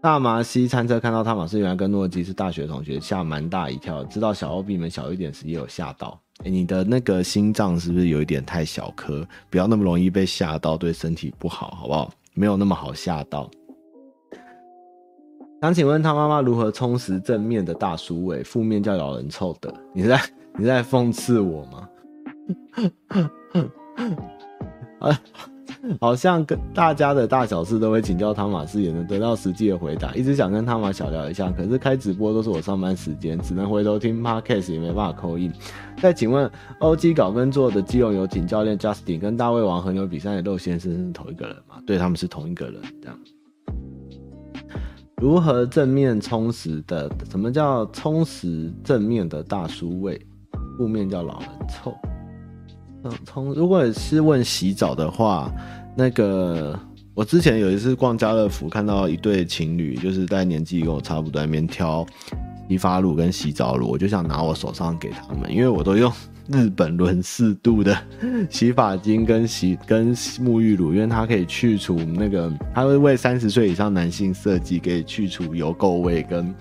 [0.00, 4.02] 大麻西餐车看到汤马是原来跟诺基是大学同学，吓蛮大一跳。
[4.04, 6.18] 知道小欧比你们小一点时也有吓到。
[6.42, 9.28] 哎、你的那个心脏是不是有一点太小颗？
[9.50, 12.10] 不要那么容易被吓到，对身体不好，好不好？
[12.32, 13.50] 没有那么好吓到。
[15.60, 19.72] 想请问他妈妈如何充实正面的大叔味，负面叫老人臭的？
[19.92, 20.20] 你是在
[20.56, 21.88] 你是在讽刺我吗？
[26.00, 30.14] 好像跟大家的大小事都会请教汤马斯，也能得到实际的回答。
[30.14, 35.52] 一直想跟汤马小聊一下，可是开直播都是我上班时间，只能回头听 Podcast，也没办法 call in。
[36.00, 36.48] 再请问
[36.80, 41.76] ，OG 搞跟做的基隆游艇教练 Justin 跟大胃王和牛比赛的肉先生是同一个人吗？
[41.86, 43.18] 对，他们是同一个人，这样。
[45.20, 47.10] 如何正面充实的？
[47.28, 50.20] 什么叫充实正面的大叔味？
[50.76, 51.92] 负面叫老人臭。
[53.02, 55.52] 嗯，从如果是问洗澡的话，
[55.96, 56.78] 那个
[57.14, 62.06] 我之前有一次逛家乐福，看到一对情侣，就是在年纪跟我差不多，那边挑
[62.68, 66.12] 洗发露跟洗澡乳，我就想拿我手上给他们，因为我都用。
[66.50, 67.96] 日本轮四度的
[68.48, 76.54] 洗发精跟洗跟沐浴乳，因为它可以去除那个，它会为三十岁以上男性设计，可以去除油垢味跟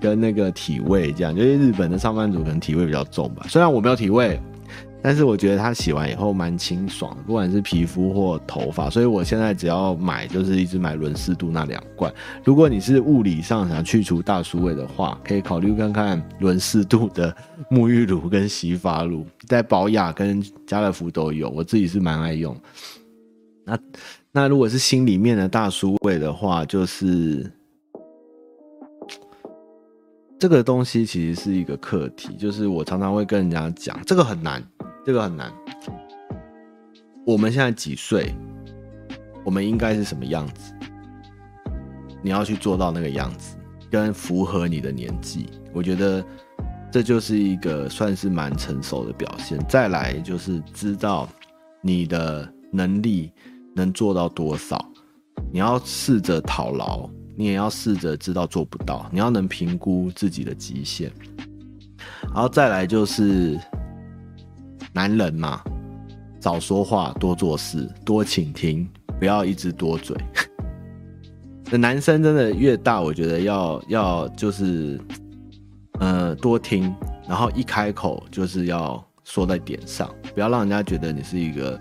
[0.00, 4.40] 跟那个体味，这样，就是日本的上班族可能体味比较重吧，虽然我没有体味。
[5.00, 12.12] 但是我觉得它洗完以后蛮清爽，不管是皮肤或头发，所以我现在只要买就是一直买轮四度那两罐。
[12.44, 17.34] 如果你是物理上想去除大叔味的话，可以考虑看看轮四度的
[17.70, 22.56] 沐浴乳跟洗发乳，在宝雅跟家乐福都有，我自己是蛮爱用。
[23.64, 23.78] 那
[24.32, 27.50] 那如果是心里面的大叔味的话，就是
[30.38, 34.62] 这个东西其实是一个课题，就是我常常会跟人家讲，这个很难，
[35.04, 35.52] 这个很难。
[37.26, 38.32] 我们现在几岁？
[39.44, 40.72] 我们应该是什么样子？
[42.22, 43.56] 你要去做到那个样子，
[43.90, 46.24] 跟符合你的年纪，我觉得
[46.88, 49.58] 这就是一个算是蛮成熟的表现。
[49.68, 51.28] 再来就是知道
[51.80, 53.32] 你的能力
[53.74, 54.88] 能做到多少，
[55.52, 61.08] 你要试着讨劳，你也要试着知道做不到，你要能评估自己的极限。
[62.34, 63.56] 然后再来就是
[64.92, 65.62] 男人嘛，
[66.40, 68.88] 少说话，多做事，多倾听，
[69.20, 70.16] 不要一直多嘴。
[71.78, 75.00] 男生真的越大，我觉得要要就是，
[76.00, 76.92] 呃，多听，
[77.28, 81.80] 然后一开口就是要说在点上，不要让人家觉得你是一个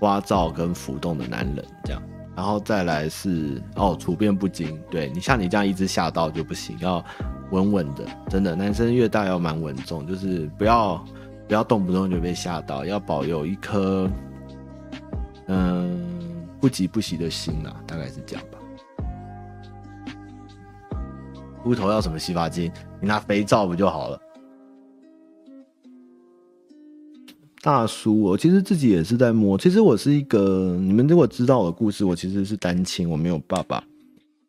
[0.00, 2.02] 聒噪跟浮动的男人这样。
[2.34, 7.04] 然后再来是哦，处变不惊，对，你像你这样一直吓到就不行，要
[7.50, 10.96] 稳稳的，真的，男生越大要蛮稳重，就是不要
[11.46, 14.10] 不要动不动就被吓到，要保有一颗
[15.48, 18.58] 嗯不急不徐的心啊，大概是这样吧。
[21.62, 22.72] 秃头要什么洗发精？
[23.00, 24.18] 你拿肥皂不就好了？
[27.62, 29.56] 大叔，我其实自己也是在摸。
[29.56, 33.84] 其实我是一个，你们如果知道我的故事，我其实是单亲，我没有爸爸。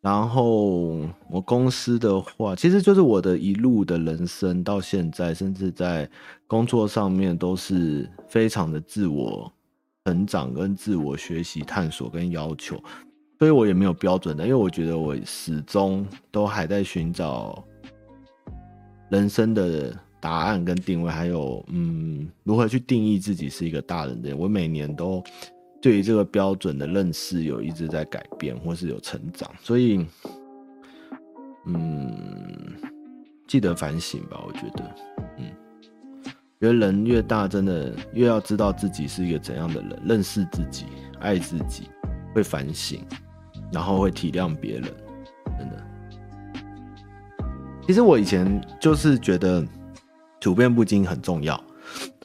[0.02, 1.00] 然后
[1.30, 6.10] 我公司的话，其实就是我的一路的人生到现在，甚至在
[6.48, 9.50] 工作上面都是非常的自我
[10.06, 12.82] 成长、跟自我学习、探索跟要求。
[13.38, 17.64] 所以我也没有标准的，因为我觉得我始终都还在寻找
[19.10, 24.40] 人生的答案跟定位，还有嗯，如何去定义自己是一个大人的人。
[24.40, 25.22] 我每年都
[25.82, 29.52] 对于这个标准的认识有一直在改变，或是有成长。
[29.62, 30.06] 所以，
[31.66, 32.16] 嗯，
[33.48, 34.42] 记得反省吧。
[34.48, 34.96] 我觉得，
[35.40, 35.52] 嗯，
[36.62, 40.86] 觉得人越大，真的越要知道自己是一个怎样的人，认识自己，
[41.20, 41.90] 爱自己，
[42.34, 43.02] 会反省。
[43.74, 44.84] 然后会体谅别人，
[45.58, 45.84] 真的。
[47.86, 49.66] 其实我以前就是觉得
[50.44, 51.58] 处变不惊很重要，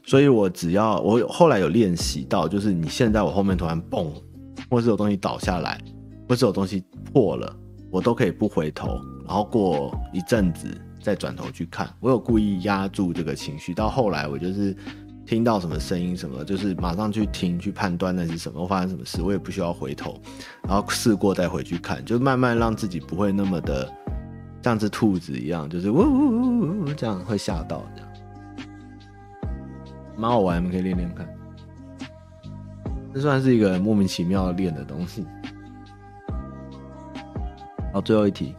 [0.04, 4.12] 所以我只要我后来有练习到，就是你现在我后面突然蹦，
[4.68, 5.80] 或是有东西倒下来，
[6.28, 7.54] 或是有东西破了，
[7.92, 10.66] 我都可以不回头，然后过一阵子
[11.00, 11.88] 再转头去看。
[12.00, 14.76] 我有故意压住这个情绪，到后来我就是。
[15.28, 20.18] 听到什么声音什么，就是马上去听去判断那是什么，发生什么事，我也不需要回头，
[20.66, 23.86] 然后试过再回去看，就慢慢让自己不会那么的
[24.62, 28.07] 像只兔子一样，就是呜呜呜呜这样会吓到这样，
[30.18, 31.26] 蛮好玩，你们可以练练看。
[33.14, 35.24] 这算是一个莫名其妙练的东西。
[37.92, 38.52] 好，最后一题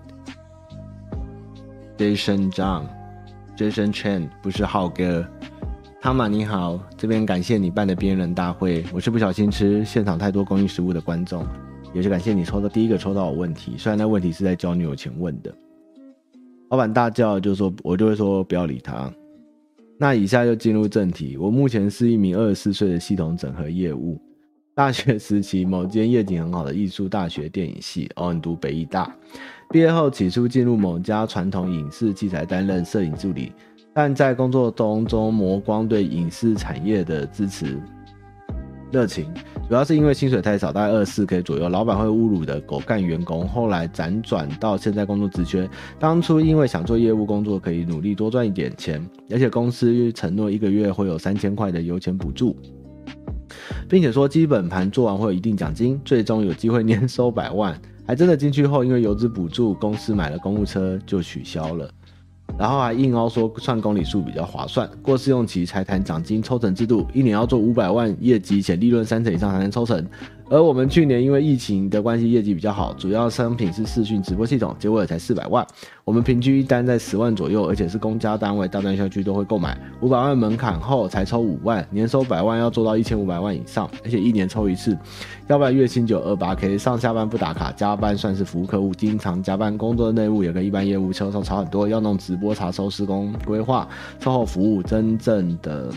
[1.98, 5.28] ，Jason Zhang，Jason Chen 不是浩哥。
[6.02, 11.46] 汤玛你好，这边感谢你办的编人大会，我是不小心吃现场太多公益食物的观众，
[11.94, 15.54] 也是感谢你抽到第一个抽到我问题，虽然那问题是在交女友前问的。
[16.70, 19.12] 老板大叫就说，我就会说不要理他。
[20.02, 24.18] 那以下就进入正题，我目前是一名二十四岁的系统整合业务。
[24.74, 29.14] 大学时期某间夜景很好的艺术大学电影系，哦，你读北艺大。
[29.70, 33.52] 毕业后起初进入某家传统影视器材担任摄影助理。
[33.94, 37.78] 但在工作当中磨光对影视产业的支持
[38.94, 39.30] 热情，
[39.70, 43.48] 主要是因为薪水太少，大概二十四 K 左右，老板会侮辱的狗干员工。
[43.48, 49.00] 后来辗转到现在工作职缺，当初因为想做业务工作，可以努力多赚一点钱，
[49.30, 52.58] 而且公司承诺一个月会有三千块的油钱补助，
[53.88, 57.80] 并且说基本盘做完会有一定奖金，最终有机会年收百万。
[58.08, 61.88] 还真的进去后，因为油资补助，公司买了公务车就取消了。
[62.58, 70.06] 然后还硬凹说算公里数比较划算，过试用期才谈奖金抽成制度，一年要做五百万业绩且利润三成以上才能抽成。
[70.52, 75.66] 而我们去年因为疫情的关系，业绩比较好，主要商品是视讯直播系统，结果也才四百万。
[76.04, 79.78] 我们平均一单在十万左右，而且是公家单位，大专校区都会购买。
[80.02, 84.98] 五百万门槛后才抽五万，年收百万要做到一千五百万以上，而且一年抽一次，
[85.48, 86.80] 要不然月薪就二八 K。
[86.80, 93.88] 上下班不打卡，加班算是服务客户，经常加班，工作的内务也跟一般业务销售差很多，要弄直播查收施工规划、
[94.20, 95.92] 售后服务，真正的。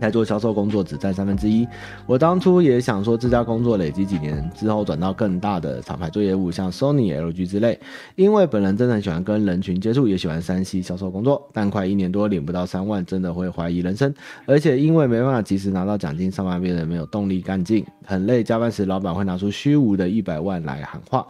[0.00, 1.66] 在做销售工作只占三分之一。
[2.06, 7.78] 我当初也想说，这家工作累积几年之后转到更大的厂牌做业务，像 Sony、LG 之类。
[8.16, 14.12] 因为本人真的很喜欢跟人群接触，也喜欢 3C 销售工作，但快一年多领不到三万，真的会怀疑人生。
[14.46, 18.42] 而且因为没办法及时拿到奖金，上班变得没有动力干劲，很累。
[18.42, 21.26] 加班时，老板会拿出虚无的一百万来喊话。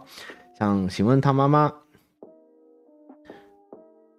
[0.57, 1.71] 想请问他妈妈。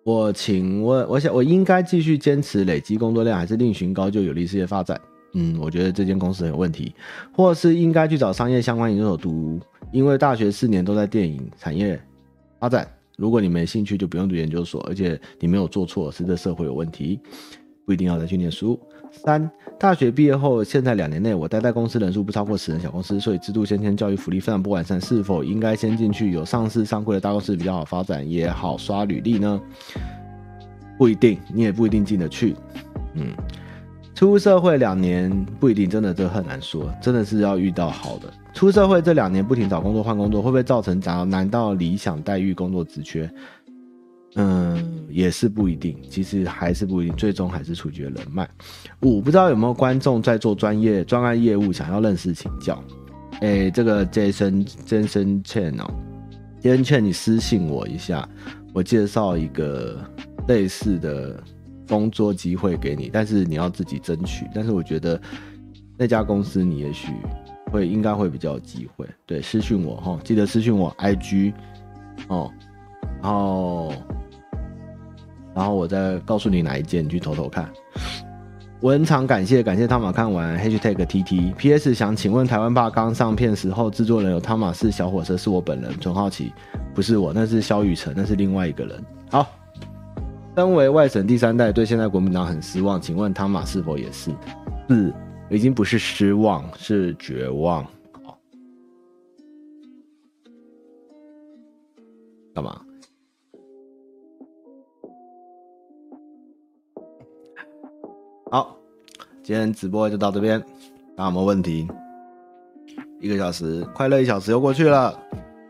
[0.06, 5.00] 我请问，我想我应该继续坚持累积工作量，还是另寻高就有利事业发展？
[5.32, 6.94] 嗯，我觉得这间公司很有问题，
[7.32, 9.58] 或是应该去找商业相关研究所读，
[9.90, 12.00] 因为大学四年都在电影产业
[12.60, 12.88] 发展。
[13.16, 17.18] 如果你没兴趣，就不用读研究所，而且你没有做错，是这社会有问题，
[17.84, 18.78] 不一定要再去念书。
[19.24, 29.60] 三，大学毕业后，现在两年内我待在公司人数不超过十人小公司，所以制度先天教育福利非常不完善，是否应该先进去有上市上柜的大公司比较好发展，也好刷履历呢？
[30.98, 32.54] 不一定，你也不一定进得去。
[33.14, 33.26] 嗯，
[34.14, 38.32] 出社会两年不一定，真的这很难说，真的是要遇到好的。
[38.54, 43.30] 出社会这两年不停找工作换工作，会不会造成找难到理想待遇工作职缺？
[44.38, 48.46] 嗯，也是不一定，其实还是不一定，最终还是取决人脉。
[49.00, 52.78] 五，不知道有没有观众在做专业专案业务，想要认识请教。
[53.40, 55.90] 哎、欸，这个 Jason Jason Chen 哦
[56.62, 58.28] ，Jason Chen，你私信我一下，
[58.74, 60.04] 我介绍一个
[60.48, 61.42] 类似的
[61.88, 64.46] 工作机会给你，但是你要自己争取。
[64.54, 65.18] 但是我觉得
[65.96, 67.14] 那家公司你也许
[67.72, 69.06] 会应该会比较有机会。
[69.24, 71.54] 对，私信我哈，记得私信我 IG
[72.28, 72.52] 哦，
[73.22, 73.94] 然后。
[75.56, 77.68] 然后我再告诉你哪一件，你去偷偷看。
[78.82, 86.52] 文场感谢感谢汤马看完 hashtag TT PS 想请问台湾爸刚上片时候制作人有汤马是小火车是我本人，纯好奇，
[86.94, 89.02] 不是我，那是萧雨辰，那是另外一个人。
[89.30, 89.46] 好，
[90.54, 94.30] 身为外省第三代，对现在国民党很失望，请问汤马是否也是？
[94.90, 95.12] 是，
[95.48, 97.82] 已经不是失望，是绝望。
[98.22, 98.38] 好，
[102.54, 102.78] 干嘛？
[109.46, 110.60] 今天直播就到这边，
[111.14, 111.86] 大家有没有问题？
[113.20, 115.16] 一个小时，快乐一小时又过去了。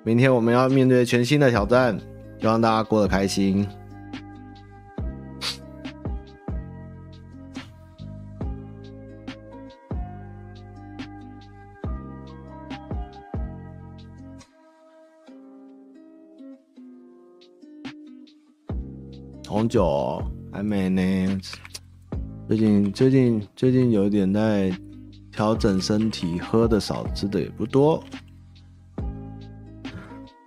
[0.03, 1.95] 明天我们要面对全新的挑战，
[2.41, 3.69] 希望大家过得开心。
[19.47, 21.39] 红酒，还没呢。
[22.49, 24.73] 最近最近最近有点在
[25.33, 28.01] 调整身体，喝的少，吃的也不多。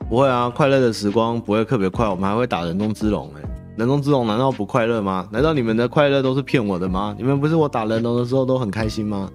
[0.07, 3.41] 不会啊，快乐的时光不会特别快，我们还会打人中之龙哎，
[3.75, 5.27] 人中之龙难道不快乐吗？
[5.29, 7.13] 难道你们的快乐都是骗我的吗？
[7.17, 9.29] 你们不是我打人龙的时候都很开心吗？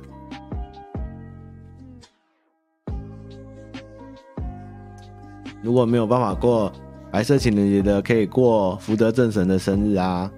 [5.62, 6.72] 如果没有办法过
[7.10, 10.30] 白色情人节的，可以过福德正神的生日啊。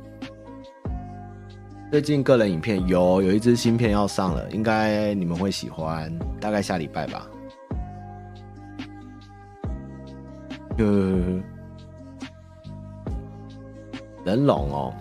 [1.88, 7.30] 最近个人影片有有一支新片要上了，应该你们会喜欢，大概下礼拜吧。
[10.78, 10.84] 呃，
[14.24, 14.94] 人龙哦，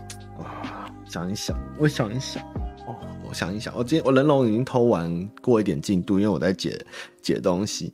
[1.06, 2.42] 想一想，我想一想，
[2.88, 2.96] 哦，
[3.28, 6.80] 我想一想，我今天我人龙已经偷完过一点进度，因为我在解
[7.20, 7.92] 解东西。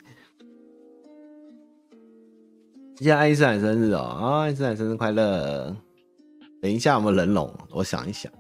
[2.98, 5.76] 今天爱因斯坦生日哦，啊，爱因斯坦生日快乐！
[6.62, 7.52] 等一下我们人龙？
[7.72, 8.32] 我想一想。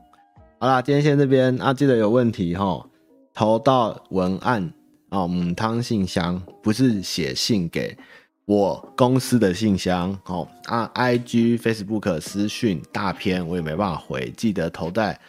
[0.62, 2.86] 好啦，今天先这边啊，记得有问题齁，
[3.34, 4.72] 投到文案
[5.09, 7.97] 哦，母汤信箱，不是写信给
[8.45, 15.20] 我公司的信箱哦啊，IG、Facebook 私讯大片我也没办法回，记得投在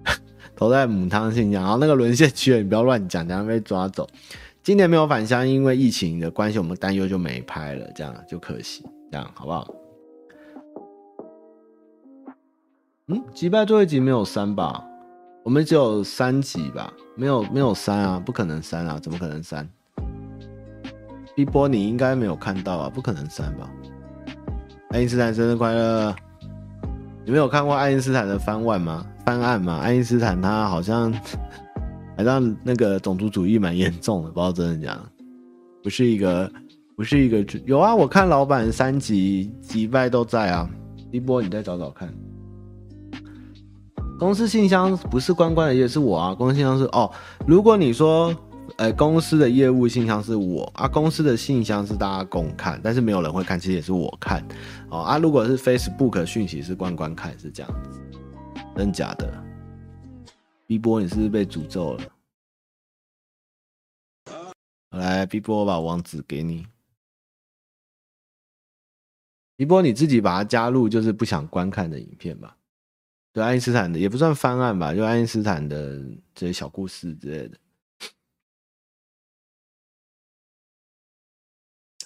[0.54, 4.06] 投在母汤信箱，然后那个沦陷区你不要乱讲，等下被抓走。
[4.62, 9.66] 今年没有返乡，因为疫情的关系，我们担忧就没拍了，这样就可惜，这样好不好？
[13.08, 14.84] 嗯，击败最后一集没有删吧？
[15.44, 16.92] 我们只有三集吧？
[17.14, 19.68] 没有没有删啊，不可能删啊，怎么可能删？
[21.36, 23.70] 一波你应该没有看到啊，不可能删吧？
[24.90, 26.12] 爱因斯坦生日快乐！
[27.24, 29.06] 你没有看过爱因斯坦的翻案吗？
[29.24, 29.78] 翻案吗？
[29.78, 31.12] 爱因斯坦他好像
[32.18, 35.04] 好像那个种族主义蛮严重的，不知道真的假的，
[35.80, 36.50] 不是一个
[36.96, 40.68] 不是一个有啊，我看老板三集击败都在啊，
[41.12, 42.12] 一波你再找找看。
[44.18, 46.34] 公司信箱不是关关的，也是我啊。
[46.34, 47.12] 公司信箱是哦，
[47.46, 48.34] 如果你说，
[48.78, 54.42] 呃，公司的业务信箱是我啊，公司的信箱是大家共看，但是没有人会看，其实也是我看
[54.90, 55.18] 哦啊。
[55.18, 58.00] 如果是 Facebook 讯息是关关看，是这样子，
[58.74, 59.32] 真假的
[60.66, 62.02] ？B 波，你是不是被诅咒了？
[64.92, 66.66] 来，B 波，我把网址给你。
[69.58, 72.56] 一波，你自己把它加入，就是不想观看的影片吧。
[73.36, 76.02] 就，爱因斯坦的也不算翻案吧，就爱因斯坦的
[76.34, 77.58] 这些小故事之类的。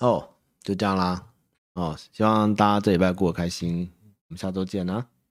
[0.01, 1.33] 哦，就这样啦。
[1.75, 3.89] 哦，希望大家这礼拜过得开心。
[4.27, 5.11] 我们下周见啊！